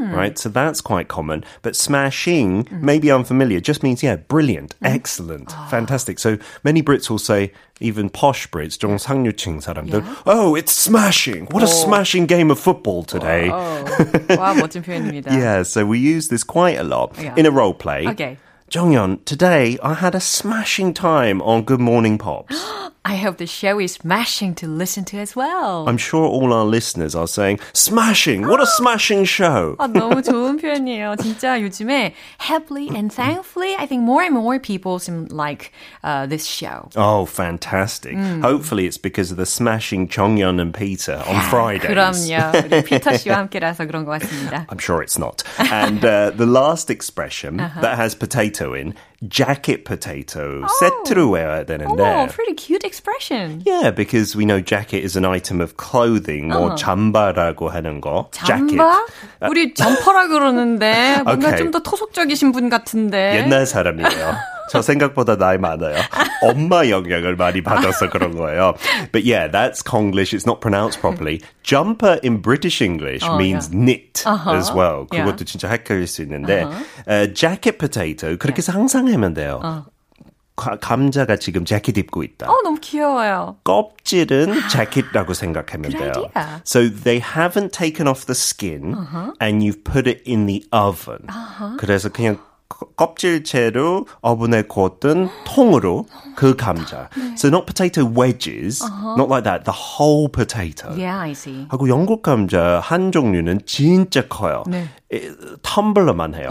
Right, 0.00 0.38
so 0.38 0.48
that's 0.48 0.80
quite 0.80 1.08
common. 1.08 1.44
But 1.60 1.76
smashing, 1.76 2.66
maybe 2.72 3.10
unfamiliar, 3.10 3.60
just 3.60 3.82
means, 3.82 4.02
yeah, 4.02 4.16
brilliant, 4.16 4.74
excellent, 4.82 5.52
fantastic. 5.68 6.18
So 6.18 6.38
many 6.64 6.82
Brits 6.82 7.10
will 7.10 7.18
say, 7.18 7.52
even 7.80 8.08
posh 8.08 8.48
Brits, 8.48 8.78
좀 8.78 8.96
상류층 8.96 9.60
사람들, 9.60 10.02
oh, 10.24 10.54
it's 10.54 10.72
smashing! 10.72 11.46
What 11.50 11.62
a 11.62 11.66
smashing 11.66 12.24
game 12.24 12.50
of 12.50 12.58
football 12.58 13.02
today! 13.04 13.48
와, 13.50 14.54
멋진 14.54 14.82
표현입니다. 14.82 15.30
Yeah, 15.32 15.62
so 15.64 15.84
we 15.84 15.98
use 15.98 16.28
this 16.28 16.44
quite 16.44 16.78
a 16.78 16.84
lot 16.84 17.12
Yeah. 17.20 17.34
in 17.36 17.44
a 17.44 17.50
role 17.50 17.74
play. 17.74 18.06
Okay. 18.08 18.38
Jonghyun, 18.74 19.24
today 19.24 19.78
I 19.82 19.94
had 19.94 20.14
a 20.14 20.20
smashing 20.20 20.94
time 20.94 21.42
on 21.42 21.62
Good 21.62 21.80
Morning 21.80 22.18
Pops. 22.18 22.54
I 23.02 23.16
hope 23.16 23.38
the 23.38 23.46
show 23.46 23.80
is 23.80 23.94
smashing 23.94 24.54
to 24.56 24.68
listen 24.68 25.06
to 25.06 25.16
as 25.16 25.34
well. 25.34 25.88
I'm 25.88 25.96
sure 25.96 26.22
all 26.22 26.52
our 26.52 26.66
listeners 26.66 27.14
are 27.14 27.26
saying, 27.26 27.58
smashing! 27.72 28.46
What 28.46 28.60
a 28.60 28.66
smashing 28.66 29.24
show! 29.24 29.74
아, 29.78 29.88
너무 29.88 30.22
좋은 30.22 30.58
표현이에요. 30.60 31.16
진짜 31.16 31.58
요즘에 31.62 32.12
happily 32.38 32.90
and 32.94 33.10
thankfully, 33.10 33.74
I 33.78 33.86
think 33.86 34.02
more 34.02 34.22
and 34.22 34.34
more 34.34 34.58
people 34.60 34.98
seem 34.98 35.26
like 35.30 35.72
uh, 36.04 36.26
this 36.26 36.44
show. 36.44 36.90
Oh, 36.94 37.24
fantastic. 37.24 38.18
Hopefully 38.18 38.84
it's 38.84 38.98
because 38.98 39.30
of 39.30 39.38
the 39.38 39.46
smashing 39.46 40.06
Jonghyun 40.06 40.60
and 40.60 40.74
Peter 40.74 41.24
on 41.26 41.40
Fridays. 41.48 41.88
그럼요. 41.90 42.52
우리 42.68 42.84
피터 42.84 43.16
씨와 43.16 43.38
함께라서 43.38 43.86
그런 43.86 44.04
것 44.04 44.20
같습니다. 44.20 44.66
I'm 44.68 44.78
sure 44.78 45.02
it's 45.02 45.18
not. 45.18 45.42
And 45.72 46.04
uh, 46.04 46.30
the 46.36 46.46
last 46.46 46.90
expression 46.90 47.56
that 47.56 47.96
has 47.96 48.14
potato 48.14 48.63
in, 48.73 48.93
jacket 49.29 49.83
potato. 49.83 50.65
세트로 50.79 51.29
외워야 51.29 51.65
되는데. 51.65 52.01
Oh, 52.01 52.27
pretty 52.27 52.55
cute 52.55 52.85
expression. 52.85 53.61
Yeah, 53.65 53.91
because 53.91 54.35
we 54.35 54.45
know 54.45 54.59
jacket 54.59 55.03
is 55.03 55.15
an 55.17 55.25
item 55.25 55.61
of 55.61 55.75
clothing, 55.77 56.49
뭐 56.49 56.75
잠바라고 56.75 57.69
하는 57.69 58.01
거. 58.01 58.29
jacket. 58.33 58.77
잠바? 58.77 59.05
우리 59.49 59.73
점퍼라 59.73 60.27
그러는데 60.27 61.21
뭔가 61.23 61.47
Okay. 61.49 61.57
좀더 61.59 61.79
토속적이신 61.79 62.51
분 62.51 62.69
같은데. 62.69 63.37
옛날 63.43 63.65
사람이에요. 63.65 64.54
저 64.70 64.82
생각보다 64.82 65.36
나이 65.36 65.58
많아요. 65.58 65.96
엄마 66.42 66.88
영향을 66.88 67.34
많이 67.36 67.60
받아서 67.62 68.08
그런 68.08 68.36
거예요. 68.36 68.74
But 69.12 69.24
yeah, 69.26 69.50
that's 69.50 69.82
Konglish. 69.82 70.32
It's 70.32 70.46
not 70.46 70.60
pronounced 70.60 71.00
properly. 71.00 71.40
Jumper 71.64 72.18
in 72.22 72.40
British 72.40 72.80
English 72.80 73.26
means 73.36 73.68
knit 73.70 74.22
as 74.26 74.70
well. 74.72 75.06
Yeah. 75.12 75.24
그것도 75.26 75.44
진짜 75.44 75.68
헷갈릴 75.68 76.06
수 76.06 76.22
있는데 76.22 76.64
uh, 77.08 77.26
jacket 77.34 77.78
potato 77.78 78.36
그렇게 78.38 78.62
상상하면 78.62 79.34
돼요. 79.34 79.60
가- 80.56 80.76
감자가 80.78 81.36
지금 81.36 81.64
재킷 81.64 81.96
입고 81.98 82.22
있다. 82.22 82.46
어, 82.50 82.60
너무 82.62 82.78
귀여워요. 82.80 83.56
껍질은 83.64 84.68
재킷이라고 84.68 85.32
생각하면 85.34 85.90
Good 85.90 85.98
돼요. 85.98 86.12
idea. 86.36 86.60
So 86.64 86.88
they 86.88 87.18
haven't 87.18 87.72
taken 87.72 88.06
off 88.06 88.26
the 88.26 88.34
skin 88.36 88.94
and 89.40 89.64
you've 89.64 89.82
put 89.84 90.06
it 90.06 90.22
in 90.30 90.46
the 90.46 90.62
oven. 90.70 91.26
그래서 91.78 92.08
그냥 92.10 92.36
거- 92.36 92.42
껍질채로 92.69 94.07
오븐에 94.21 94.63
구웠던 94.63 95.29
통으로 95.45 96.05
그 96.35 96.55
감자. 96.55 97.09
So 97.37 97.47
not 97.49 97.65
potato 97.65 98.03
wedges, 98.05 98.83
not 99.17 99.29
like 99.29 99.43
that. 99.43 99.63
The 99.65 99.73
whole 99.75 100.27
potato. 100.29 100.89
Yeah, 100.97 101.19
I 101.19 101.31
see. 101.31 101.67
하고 101.69 101.87
영국 101.89 102.21
감자 102.21 102.79
한 102.79 103.11
종류는 103.11 103.61
진짜 103.65 104.27
커요. 104.27 104.63
네. 104.67 104.87
에, 105.13 105.31
텀블러만 105.61 106.35
해요. 106.35 106.49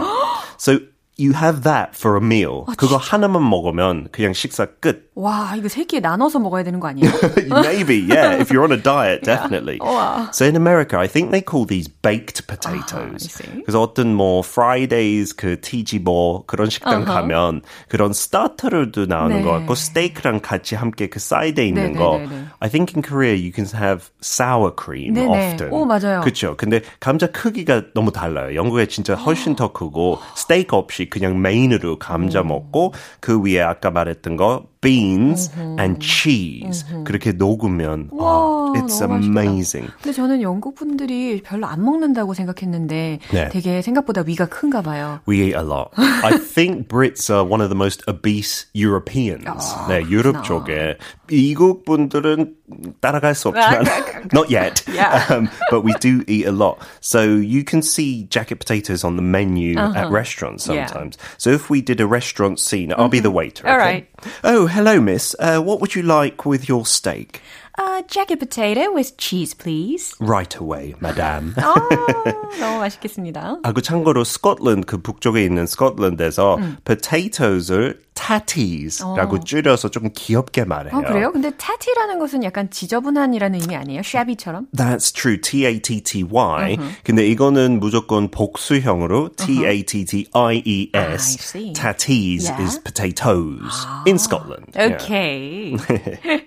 so 0.57 0.79
you 1.16 1.32
have 1.34 1.64
that 1.64 1.94
for 1.94 2.16
a 2.16 2.20
meal. 2.24 2.64
그거 2.78 2.96
하나만 2.96 3.46
먹으면 3.48 4.08
그냥 4.10 4.32
식사 4.32 4.64
끝. 4.64 5.10
와, 5.14 5.52
이거 5.54 5.68
세 5.68 5.84
끼에 5.84 6.00
나눠서 6.00 6.38
먹어야 6.38 6.62
되는 6.62 6.80
거 6.80 6.88
아니에요? 6.88 7.10
Maybe, 7.60 8.00
yeah. 8.08 8.40
If 8.40 8.48
you're 8.50 8.64
on 8.64 8.72
a 8.72 8.80
diet, 8.80 9.22
definitely. 9.22 9.78
So 10.32 10.46
in 10.46 10.56
America, 10.56 10.96
I 10.96 11.06
think 11.08 11.30
they 11.30 11.42
call 11.42 11.66
these 11.66 11.88
baked 11.88 12.46
potatoes. 12.46 13.28
see. 13.28 13.62
그래서 13.66 13.82
어떤 13.82 14.14
뭐 14.14 14.40
Fridays 14.42 15.36
그 15.36 15.60
TG 15.60 15.98
뭐 15.98 16.44
그런 16.46 16.70
식당 16.70 17.04
가면 17.04 17.60
그런 17.88 18.14
스타터들도 18.14 19.04
나오는 19.04 19.36
네. 19.36 19.42
거 19.42 19.50
같고 19.50 19.74
스테이크랑 19.74 20.40
같이 20.40 20.74
함께 20.74 21.08
그 21.08 21.20
사이드에 21.20 21.66
있는 21.66 21.92
네, 21.92 21.98
거. 21.98 22.16
네, 22.16 22.26
네, 22.26 22.36
네. 22.36 22.44
I 22.60 22.70
think 22.70 22.94
in 22.96 23.02
Korea 23.02 23.36
you 23.36 23.52
can 23.52 23.66
have 23.74 24.08
sour 24.22 24.72
cream 24.74 25.12
네, 25.12 25.26
네. 25.26 25.50
often. 25.50 25.70
오, 25.70 25.84
맞아요. 25.84 26.22
그렇죠. 26.22 26.56
근데 26.56 26.80
감자 26.98 27.26
크기가 27.26 27.82
너무 27.92 28.10
달라요. 28.10 28.54
영국에 28.54 28.86
진짜 28.86 29.16
훨씬 29.16 29.54
더 29.54 29.72
크고 29.74 30.18
스테이크 30.34 30.74
없이 30.74 31.03
그냥 31.09 31.41
메인으로 31.41 31.99
감자 31.99 32.43
먹고 32.43 32.93
그 33.19 33.41
위에 33.41 33.61
아까 33.61 33.91
말했던 33.91 34.35
거 34.37 34.65
beans 34.81 35.51
and 35.79 35.99
cheese 35.99 36.85
그렇게 37.05 37.31
녹으면 37.31 38.09
와, 38.11 38.35
oh, 38.37 38.79
it's 38.79 39.01
맛있겠다. 39.01 39.41
amazing. 39.41 39.91
근데 40.01 40.13
저는 40.13 40.41
영국 40.41 40.75
분들이 40.75 41.41
별로 41.41 41.65
안 41.65 41.83
먹는다고 41.83 42.33
생각했는데 42.33 43.19
네. 43.31 43.49
되게 43.49 43.81
생각보다 43.81 44.21
위가 44.25 44.45
큰가 44.45 44.81
봐요. 44.83 45.19
We 45.27 45.37
eat 45.41 45.55
a 45.55 45.63
lot. 45.63 45.89
I 45.97 46.37
think 46.37 46.87
Brits 46.87 47.31
are 47.33 47.43
one 47.43 47.61
of 47.61 47.69
the 47.69 47.75
most 47.75 48.03
obese 48.07 48.67
Europeans. 48.75 49.45
네, 49.89 50.01
유럽 50.09 50.43
쪽에 50.43 50.97
미국 51.27 51.85
분들은 51.85 52.53
따라갈 53.00 53.34
수 53.34 53.48
없지만 53.48 53.84
not 54.32 54.50
yet. 54.50 54.82
Um, 55.30 55.48
but 55.70 55.82
we 55.82 55.92
do 56.00 56.22
eat 56.26 56.46
a 56.46 56.52
lot. 56.52 56.78
So 57.00 57.22
you 57.22 57.64
can 57.64 57.82
see 57.82 58.24
jacket 58.30 58.58
potatoes 58.60 59.02
on 59.04 59.16
the 59.16 59.22
menu 59.22 59.76
at 59.78 60.10
restaurants 60.10 60.66
Yeah. 60.66 60.86
sometimes. 60.86 61.18
So 61.38 61.50
if 61.50 61.68
we 61.70 61.80
did 61.82 62.00
a 62.00 62.06
restaurant 62.06 62.60
scene, 62.60 62.92
I'll 62.96 63.08
be 63.08 63.20
the 63.20 63.30
waiter. 63.30 63.66
All 63.68 63.76
okay? 63.76 64.06
Oh, 64.44 64.66
hello, 64.66 65.00
miss. 65.00 65.34
Uh, 65.38 65.60
what 65.60 65.80
would 65.80 65.94
you 65.94 66.02
like 66.02 66.44
with 66.46 66.68
your 66.68 66.84
steak? 66.86 67.40
Uh, 67.78 68.02
jacket 68.08 68.38
potato 68.38 68.92
with 68.92 69.16
cheese, 69.16 69.54
please. 69.54 70.14
Right 70.20 70.54
away, 70.60 70.94
madame. 71.00 71.54
아, 71.56 71.74
너무 72.60 72.78
맛있겠습니다. 72.80 73.58
아, 73.62 73.72
그 73.72 73.80
참고로 73.80 74.24
스코틀랜드 74.24 74.84
그 74.86 74.98
북쪽에 75.00 75.42
있는 75.44 75.66
스코틀랜드에서 75.66 76.58
potatoes을 76.84 78.00
tatties라고 78.12 79.40
줄여서 79.42 79.88
좀 79.90 80.10
귀엽게 80.14 80.64
말해요. 80.64 80.94
어, 80.94 81.00
그래요? 81.00 81.32
근데 81.32 81.50
tatty라는 81.56 82.18
것은 82.18 82.44
약간 82.44 82.68
지저분한이라는 82.68 83.60
의미 83.62 83.76
아니에요? 83.76 84.00
shabby처럼? 84.04 84.66
That's 84.76 85.14
true. 85.14 85.40
T-A-T-T-Y. 85.40 86.76
근데 87.02 87.26
이거는 87.26 87.80
무조건 87.80 88.30
복수형으로 88.30 89.30
T-A-T-T-I-E-S. 89.36 90.92
I 90.94 91.14
see. 91.16 91.72
Tatties 91.72 92.50
Yeah. 92.50 92.62
is 92.62 92.78
potatoes 92.82 93.86
in 94.15 94.19
ah. 94.19 94.23
Scotland. 94.23 94.71
Yeah. 94.75 94.97
Okay. 95.01 95.77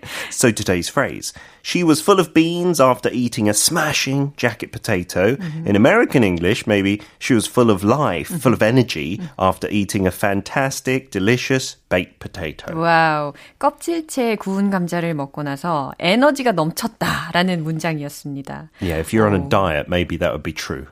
So 0.30 0.50
today's 0.50 0.88
phrase. 0.88 1.32
She 1.62 1.84
was 1.84 2.00
full 2.00 2.20
of 2.20 2.32
beans 2.32 2.80
after 2.80 3.10
eating 3.12 3.48
a 3.48 3.54
smashing 3.54 4.32
jacket 4.36 4.72
potato. 4.72 5.36
In 5.66 5.76
American 5.76 6.22
English, 6.24 6.66
maybe 6.66 7.00
she 7.18 7.34
was 7.34 7.46
full 7.46 7.70
of 7.70 7.84
life, 7.84 8.28
full 8.28 8.52
of 8.52 8.62
energy 8.62 9.20
after 9.38 9.68
eating 9.70 10.06
a 10.06 10.10
fantastic, 10.10 11.10
delicious 11.10 11.76
baked 11.88 12.18
potato. 12.20 12.74
와우. 12.74 13.32
껍질째 13.58 14.36
구운 14.36 14.70
감자를 14.70 15.14
먹고 15.14 15.42
나서 15.42 15.92
에너지가 15.98 16.52
넘쳤다라는 16.52 17.62
문장이었습니다. 17.64 18.70
Yeah, 18.80 19.00
if 19.00 19.12
you're 19.12 19.26
on 19.26 19.34
a 19.34 19.48
diet, 19.48 19.86
maybe 19.88 20.18
that 20.18 20.32
would 20.32 20.42
be 20.42 20.52
true. 20.52 20.86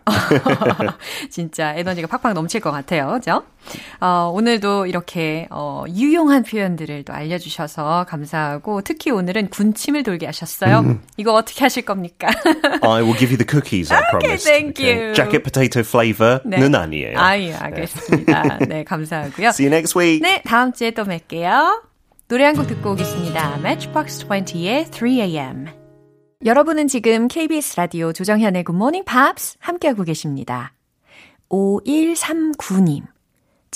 진짜 1.31 1.75
에너지가 1.75 2.07
팍팍 2.07 2.35
넘칠 2.35 2.61
것 2.61 2.71
같아요. 2.71 3.13
그죠? 3.13 3.45
어, 4.01 4.31
오늘도 4.33 4.87
이렇게 4.87 5.49
어, 5.51 5.85
유용한 5.89 6.45
표현들을 6.45 7.05
또 7.05 7.13
알려주셔서 7.13 8.07
감사하고 8.09 8.83
특히 8.83 9.11
오늘은 9.11 9.49
군침을 9.51 10.03
돌게 10.03 10.27
하셨 10.27 10.49
어요. 10.65 10.99
이거 11.17 11.35
어떻게 11.35 11.61
하실 11.65 11.85
겁니까? 11.85 12.29
I 12.83 13.03
will 13.03 13.17
give 13.19 13.31
you 13.31 13.37
the 13.37 13.47
cookies, 13.49 13.93
I 13.93 14.01
promise. 14.11 14.45
thank 14.45 14.83
you. 14.83 15.13
Jacket 15.15 15.43
potato 15.43 15.81
flavor는 15.81 16.75
아니에요. 16.75 17.19
아, 17.19 17.39
예, 17.39 17.53
알겠습니다. 17.55 18.59
네, 18.69 18.85
감사하고요. 18.85 19.49
See 19.49 19.67
you 19.67 19.75
next 19.75 19.99
week. 19.99 20.21
네, 20.23 20.43
다음 20.45 20.73
주에 20.73 20.93
또 20.93 21.05
뵐게요. 21.05 21.83
노래 22.29 22.45
한 22.45 22.55
곡 22.57 22.67
듣고 22.67 22.93
오겠습니다. 22.93 23.59
Matchbox 23.59 24.27
20의 24.27 24.89
3am. 24.91 25.69
여러분은 26.45 26.87
지금 26.89 27.29
KBS 27.29 27.77
라디오 27.77 28.13
조정현의 28.13 28.65
Good 28.65 28.77
Morning 28.77 29.05
Pops 29.05 29.57
함께하고 29.61 30.05
계십니다. 30.05 30.73
5139님. 31.51 33.03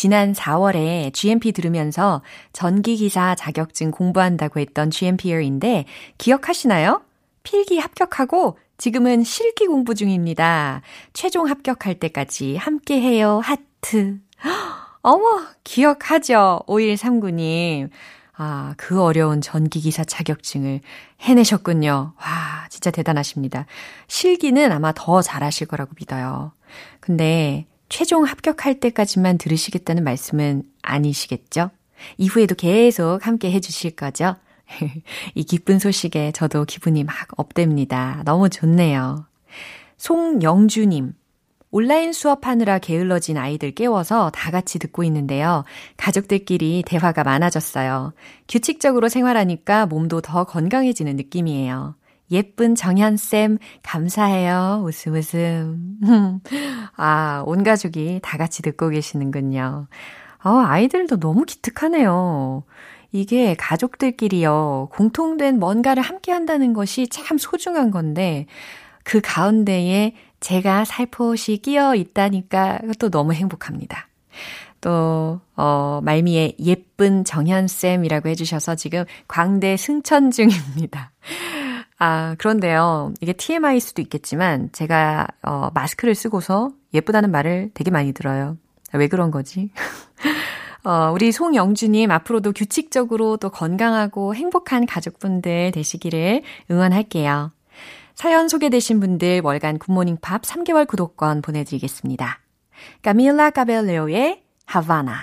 지난 0.00 0.32
4월에 0.32 1.12
GMP 1.12 1.52
들으면서 1.52 2.22
전기기사 2.54 3.34
자격증 3.34 3.90
공부한다고 3.90 4.58
했던 4.58 4.90
GMPR인데 4.90 5.84
기억하시나요? 6.16 7.02
필기 7.42 7.78
합격하고 7.78 8.56
지금은 8.78 9.24
실기 9.24 9.66
공부 9.66 9.94
중입니다. 9.94 10.80
최종 11.12 11.50
합격할 11.50 11.96
때까지 11.98 12.56
함께 12.56 12.98
해요. 12.98 13.42
하트. 13.44 14.20
어머, 15.02 15.42
기억하죠? 15.64 16.62
5139님. 16.66 17.90
아, 18.38 18.72
그 18.78 19.02
어려운 19.02 19.42
전기기사 19.42 20.04
자격증을 20.04 20.80
해내셨군요. 21.20 22.14
와, 22.16 22.66
진짜 22.70 22.90
대단하십니다. 22.90 23.66
실기는 24.08 24.72
아마 24.72 24.92
더 24.96 25.20
잘하실 25.20 25.66
거라고 25.66 25.92
믿어요. 25.98 26.52
근데 27.00 27.66
최종 27.90 28.24
합격할 28.24 28.80
때까지만 28.80 29.36
들으시겠다는 29.36 30.04
말씀은 30.04 30.62
아니시겠죠? 30.80 31.70
이후에도 32.16 32.54
계속 32.54 33.26
함께 33.26 33.50
해주실 33.50 33.96
거죠? 33.96 34.36
이 35.34 35.44
기쁜 35.44 35.78
소식에 35.78 36.32
저도 36.32 36.64
기분이 36.64 37.04
막 37.04 37.14
업됩니다. 37.36 38.22
너무 38.24 38.48
좋네요. 38.48 39.26
송영주님. 39.98 41.12
온라인 41.72 42.12
수업하느라 42.12 42.78
게을러진 42.78 43.36
아이들 43.36 43.72
깨워서 43.72 44.30
다 44.30 44.50
같이 44.50 44.78
듣고 44.78 45.04
있는데요. 45.04 45.64
가족들끼리 45.96 46.82
대화가 46.86 47.22
많아졌어요. 47.22 48.12
규칙적으로 48.48 49.08
생활하니까 49.08 49.86
몸도 49.86 50.20
더 50.20 50.44
건강해지는 50.44 51.16
느낌이에요. 51.16 51.96
예쁜 52.30 52.74
정현쌤, 52.74 53.58
감사해요. 53.82 54.82
웃음 54.84 55.14
웃음. 55.14 55.98
아, 56.96 57.42
온 57.46 57.64
가족이 57.64 58.20
다 58.22 58.38
같이 58.38 58.62
듣고 58.62 58.88
계시는군요. 58.90 59.88
어, 60.42 60.50
아이들도 60.50 61.18
너무 61.18 61.44
기특하네요. 61.44 62.64
이게 63.12 63.54
가족들끼리요, 63.54 64.90
공통된 64.92 65.58
뭔가를 65.58 66.02
함께 66.02 66.30
한다는 66.32 66.72
것이 66.72 67.08
참 67.08 67.38
소중한 67.38 67.90
건데, 67.90 68.46
그 69.02 69.20
가운데에 69.20 70.14
제가 70.38 70.84
살포시 70.84 71.58
끼어 71.58 71.94
있다니까 71.94 72.80
또 72.98 73.10
너무 73.10 73.32
행복합니다. 73.32 74.08
또, 74.80 75.40
어, 75.56 76.00
말미에 76.02 76.54
예쁜 76.60 77.24
정현쌤이라고 77.24 78.28
해주셔서 78.30 78.76
지금 78.76 79.04
광대 79.28 79.76
승천 79.76 80.30
중입니다. 80.30 81.10
아, 82.00 82.34
그런데요. 82.38 83.12
이게 83.20 83.34
TMI일 83.34 83.78
수도 83.78 84.00
있겠지만, 84.00 84.70
제가, 84.72 85.26
어, 85.42 85.68
마스크를 85.74 86.14
쓰고서 86.14 86.70
예쁘다는 86.94 87.30
말을 87.30 87.70
되게 87.74 87.90
많이 87.90 88.12
들어요. 88.12 88.56
왜 88.94 89.06
그런 89.06 89.30
거지? 89.30 89.70
어, 90.82 91.12
우리 91.12 91.30
송영주님 91.30 92.10
앞으로도 92.10 92.52
규칙적으로 92.52 93.36
또 93.36 93.50
건강하고 93.50 94.34
행복한 94.34 94.86
가족분들 94.86 95.72
되시기를 95.72 96.42
응원할게요. 96.70 97.52
사연 98.14 98.48
소개되신 98.48 98.98
분들 98.98 99.42
월간 99.44 99.78
굿모닝 99.78 100.18
팝 100.22 100.40
3개월 100.42 100.86
구독권 100.86 101.42
보내드리겠습니다. 101.42 102.40
까밀라 103.02 103.50
까벨레오의 103.50 104.42
하바나. 104.64 105.22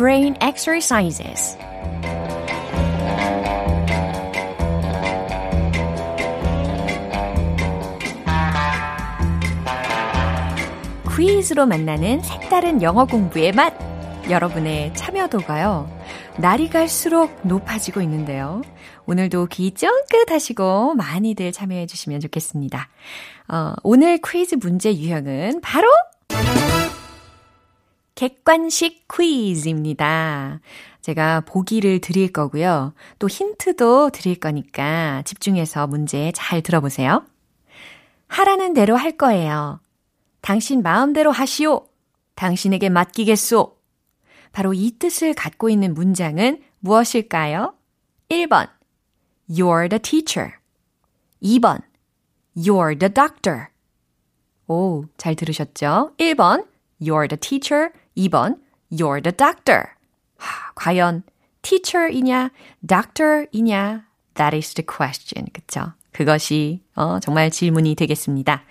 Brain 0.00 0.34
Exercises. 0.40 1.58
퀴즈로 11.14 11.66
만나는 11.66 12.22
색다른 12.22 12.80
영어 12.80 13.04
공부의 13.04 13.52
맛. 13.52 13.74
여러분의 14.30 14.94
참여도가요. 14.94 15.90
날이 16.38 16.70
갈수록 16.70 17.38
높아지고 17.42 18.00
있는데요. 18.00 18.62
오늘도 19.04 19.48
귀 19.48 19.72
쫑긋 19.72 20.30
하시고 20.30 20.94
많이들 20.94 21.52
참여해 21.52 21.84
주시면 21.84 22.20
좋겠습니다. 22.20 22.88
어, 23.48 23.74
오늘 23.82 24.18
퀴즈 24.24 24.54
문제 24.54 24.96
유형은 24.96 25.60
바로 25.60 25.88
객관식 28.20 29.08
퀴즈입니다. 29.08 30.60
제가 31.00 31.40
보기를 31.40 32.02
드릴 32.02 32.30
거고요. 32.30 32.92
또 33.18 33.28
힌트도 33.28 34.10
드릴 34.10 34.38
거니까 34.38 35.22
집중해서 35.24 35.86
문제 35.86 36.30
잘 36.34 36.60
들어보세요. 36.60 37.24
하라는 38.26 38.74
대로 38.74 38.94
할 38.96 39.16
거예요. 39.16 39.80
당신 40.42 40.82
마음대로 40.82 41.30
하시오. 41.30 41.86
당신에게 42.34 42.90
맡기겠소. 42.90 43.78
바로 44.52 44.74
이 44.74 44.98
뜻을 44.98 45.32
갖고 45.32 45.70
있는 45.70 45.94
문장은 45.94 46.62
무엇일까요? 46.80 47.72
1번. 48.28 48.68
You're 49.48 49.88
the 49.88 49.98
teacher. 49.98 50.56
2번. 51.42 51.80
You're 52.54 53.00
the 53.00 53.14
doctor. 53.14 53.68
오, 54.66 55.06
잘 55.16 55.34
들으셨죠? 55.34 56.12
1번. 56.18 56.66
You're 57.00 57.30
the 57.30 57.40
teacher. 57.40 57.92
2번. 58.16 58.58
You're 58.90 59.22
the 59.22 59.36
doctor. 59.36 59.84
하, 60.36 60.72
과연 60.74 61.22
teacher이냐, 61.62 62.50
doctor이냐? 62.86 64.04
That 64.34 64.56
is 64.56 64.74
the 64.74 64.86
question. 64.86 65.46
그쵸? 65.52 65.92
그것이 66.12 66.82
어, 66.94 67.20
정말 67.20 67.50
질문이 67.50 67.94
되겠습니다. 67.94 68.62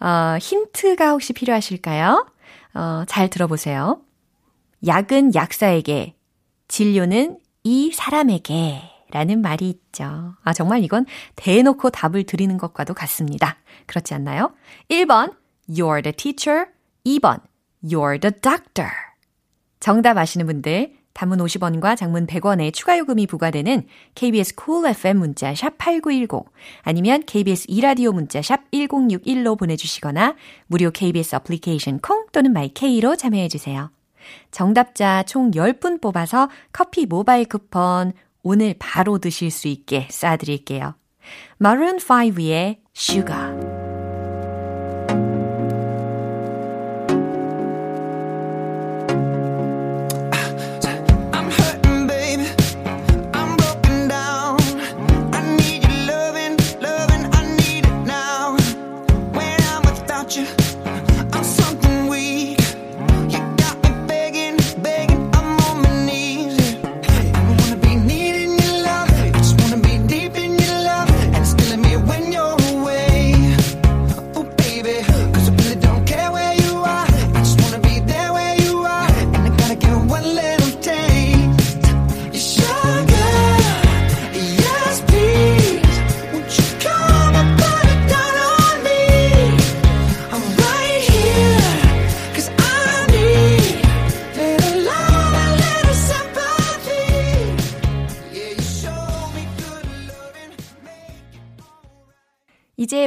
어, 0.00 0.38
힌트가 0.40 1.10
혹시 1.10 1.32
필요하실까요? 1.32 2.26
어, 2.74 3.04
잘 3.06 3.28
들어보세요. 3.28 4.00
약은 4.86 5.34
약사에게, 5.34 6.16
진료는 6.68 7.38
이 7.64 7.92
사람에게 7.92 8.82
라는 9.10 9.42
말이 9.42 9.68
있죠. 9.68 10.34
아, 10.42 10.52
정말 10.52 10.82
이건 10.82 11.06
대놓고 11.36 11.90
답을 11.90 12.24
드리는 12.24 12.56
것과도 12.56 12.94
같습니다. 12.94 13.56
그렇지 13.86 14.14
않나요? 14.14 14.52
1번, 14.90 15.34
you're 15.68 16.02
the 16.02 16.12
teacher. 16.14 16.66
2번, 17.04 17.40
you're 17.84 18.18
the 18.20 18.32
doctor. 18.40 18.90
정답 19.80 20.16
아시는 20.16 20.46
분들, 20.46 20.94
단문 21.14 21.38
50원과 21.38 21.96
장문 21.96 22.26
100원의 22.26 22.72
추가 22.72 22.96
요금이 22.98 23.26
부과되는 23.26 23.86
KBS 24.14 24.54
cool 24.62 24.88
FM 24.90 25.18
문자 25.18 25.54
샵 25.54 25.76
8910 25.78 26.50
아니면 26.82 27.22
KBS 27.26 27.66
이라디오 27.68 28.12
문자 28.12 28.40
샵 28.40 28.70
1061로 28.70 29.58
보내 29.58 29.76
주시거나 29.76 30.36
무료 30.66 30.90
KBS 30.90 31.36
애플리케이션 31.36 31.98
콩 32.00 32.26
또는 32.32 32.52
my 32.52 32.78
K로 32.78 33.16
참여해 33.16 33.48
주세요. 33.48 33.90
정답자 34.50 35.24
총 35.24 35.50
10분 35.50 36.00
뽑아서 36.00 36.48
커피 36.72 37.06
모바일 37.06 37.44
쿠폰 37.46 38.12
오늘 38.42 38.74
바로 38.78 39.18
드실 39.18 39.50
수 39.50 39.68
있게 39.68 40.08
쏴 40.08 40.38
드릴게요. 40.38 40.94
Maroon 41.60 41.98
5의 41.98 42.78
Sugar 42.96 43.71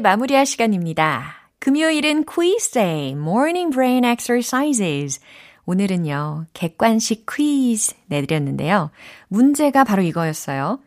마무리할 0.05 0.45
시간입니다. 0.45 1.49
금요일은 1.57 2.25
day, 2.73 3.09
morning 3.13 3.71
brain 3.73 4.05
exercises. 4.05 5.19
오늘은요, 5.65 6.45
객관식 6.53 7.25
퀴즈 7.25 7.95
내드렸는데요. 8.05 8.91
문제가 9.29 9.83
바로 9.83 10.03
이거였어요. 10.03 10.79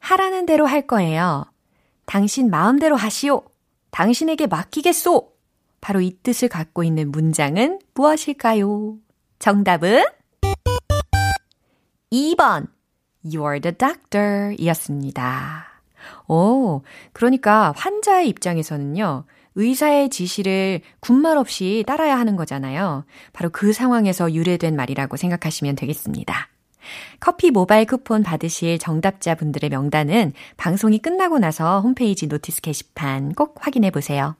하라는 0.00 0.44
대로 0.44 0.66
할 0.66 0.88
거예요. 0.88 1.44
당신 2.04 2.50
마음대로 2.50 2.96
하시오. 2.96 3.44
당신에게 3.92 4.48
맡기겠소. 4.48 5.30
바로 5.80 6.00
이 6.00 6.18
뜻을 6.24 6.48
갖고 6.48 6.82
있는 6.82 7.12
문장은 7.12 7.78
무엇일까요? 7.94 8.96
정답은 9.38 10.04
2번. 12.10 12.66
You're 13.24 13.62
the 13.62 13.78
doctor 13.78 14.56
이었습니다. 14.58 15.73
오, 16.28 16.82
그러니까 17.12 17.72
환자의 17.76 18.28
입장에서는요, 18.28 19.24
의사의 19.56 20.08
지시를 20.08 20.80
군말 21.00 21.36
없이 21.36 21.84
따라야 21.86 22.18
하는 22.18 22.36
거잖아요. 22.36 23.04
바로 23.32 23.50
그 23.50 23.72
상황에서 23.72 24.32
유래된 24.32 24.74
말이라고 24.74 25.16
생각하시면 25.16 25.76
되겠습니다. 25.76 26.48
커피 27.20 27.50
모바일 27.50 27.86
쿠폰 27.86 28.22
받으실 28.22 28.78
정답자 28.78 29.34
분들의 29.34 29.70
명단은 29.70 30.32
방송이 30.56 30.98
끝나고 30.98 31.38
나서 31.38 31.80
홈페이지 31.80 32.26
notice 32.26 32.60
게시판 32.60 33.32
꼭 33.32 33.56
확인해 33.60 33.90
보세요. 33.90 34.36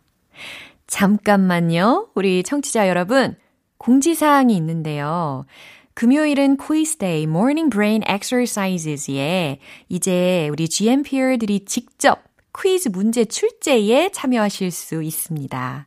잠깐만요. 0.87 2.09
우리 2.14 2.43
청취자 2.43 2.89
여러분, 2.89 3.37
공지사항이 3.78 4.55
있는데요. 4.57 5.47
금요일은 5.95 6.57
quiz 6.57 6.97
day, 6.97 7.22
morning 7.22 7.70
brain 7.70 8.03
exercises에 8.03 9.59
이제 9.88 10.49
우리 10.51 10.68
GMPR들이 10.68 11.64
직접 11.66 12.24
퀴즈 12.53 12.88
문제 12.88 13.24
출제에 13.24 14.11
참여하실 14.11 14.72
수 14.72 15.03
있습니다. 15.03 15.86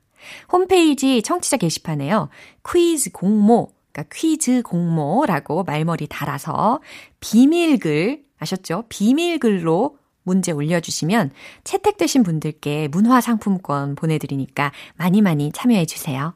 홈페이지 0.51 1.21
청취자 1.21 1.57
게시판에요. 1.57 2.29
퀴즈 2.69 3.11
공모, 3.11 3.71
그러니까 3.91 4.15
퀴즈 4.15 4.61
공모라고 4.61 5.63
말머리 5.63 6.07
달아서 6.07 6.81
비밀글, 7.19 8.23
아셨죠? 8.39 8.85
비밀글로 8.87 9.97
문제 10.23 10.51
올려주시면 10.51 11.31
채택되신 11.63 12.23
분들께 12.23 12.89
문화상품권 12.89 13.95
보내드리니까 13.95 14.71
많이 14.95 15.21
많이 15.21 15.51
참여해주세요. 15.51 16.33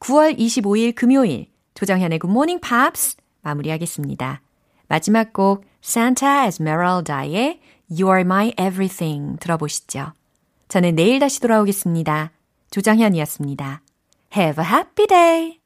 9월 0.00 0.38
25일 0.38 0.94
금요일 0.94 1.49
조정현의 1.80 2.18
Good 2.18 2.30
Morning 2.30 2.60
Pops 2.60 3.16
마무리하겠습니다. 3.40 4.42
마지막 4.86 5.32
곡 5.32 5.64
Santa 5.82 6.46
Esmeralda의 6.46 7.58
You 7.90 8.12
Are 8.12 8.20
My 8.20 8.48
Everything 8.60 9.38
들어보시죠. 9.40 10.12
저는 10.68 10.94
내일 10.94 11.18
다시 11.20 11.40
돌아오겠습니다. 11.40 12.32
조정현이었습니다. 12.70 13.80
Have 14.36 14.62
a 14.62 14.70
happy 14.70 15.06
day! 15.06 15.59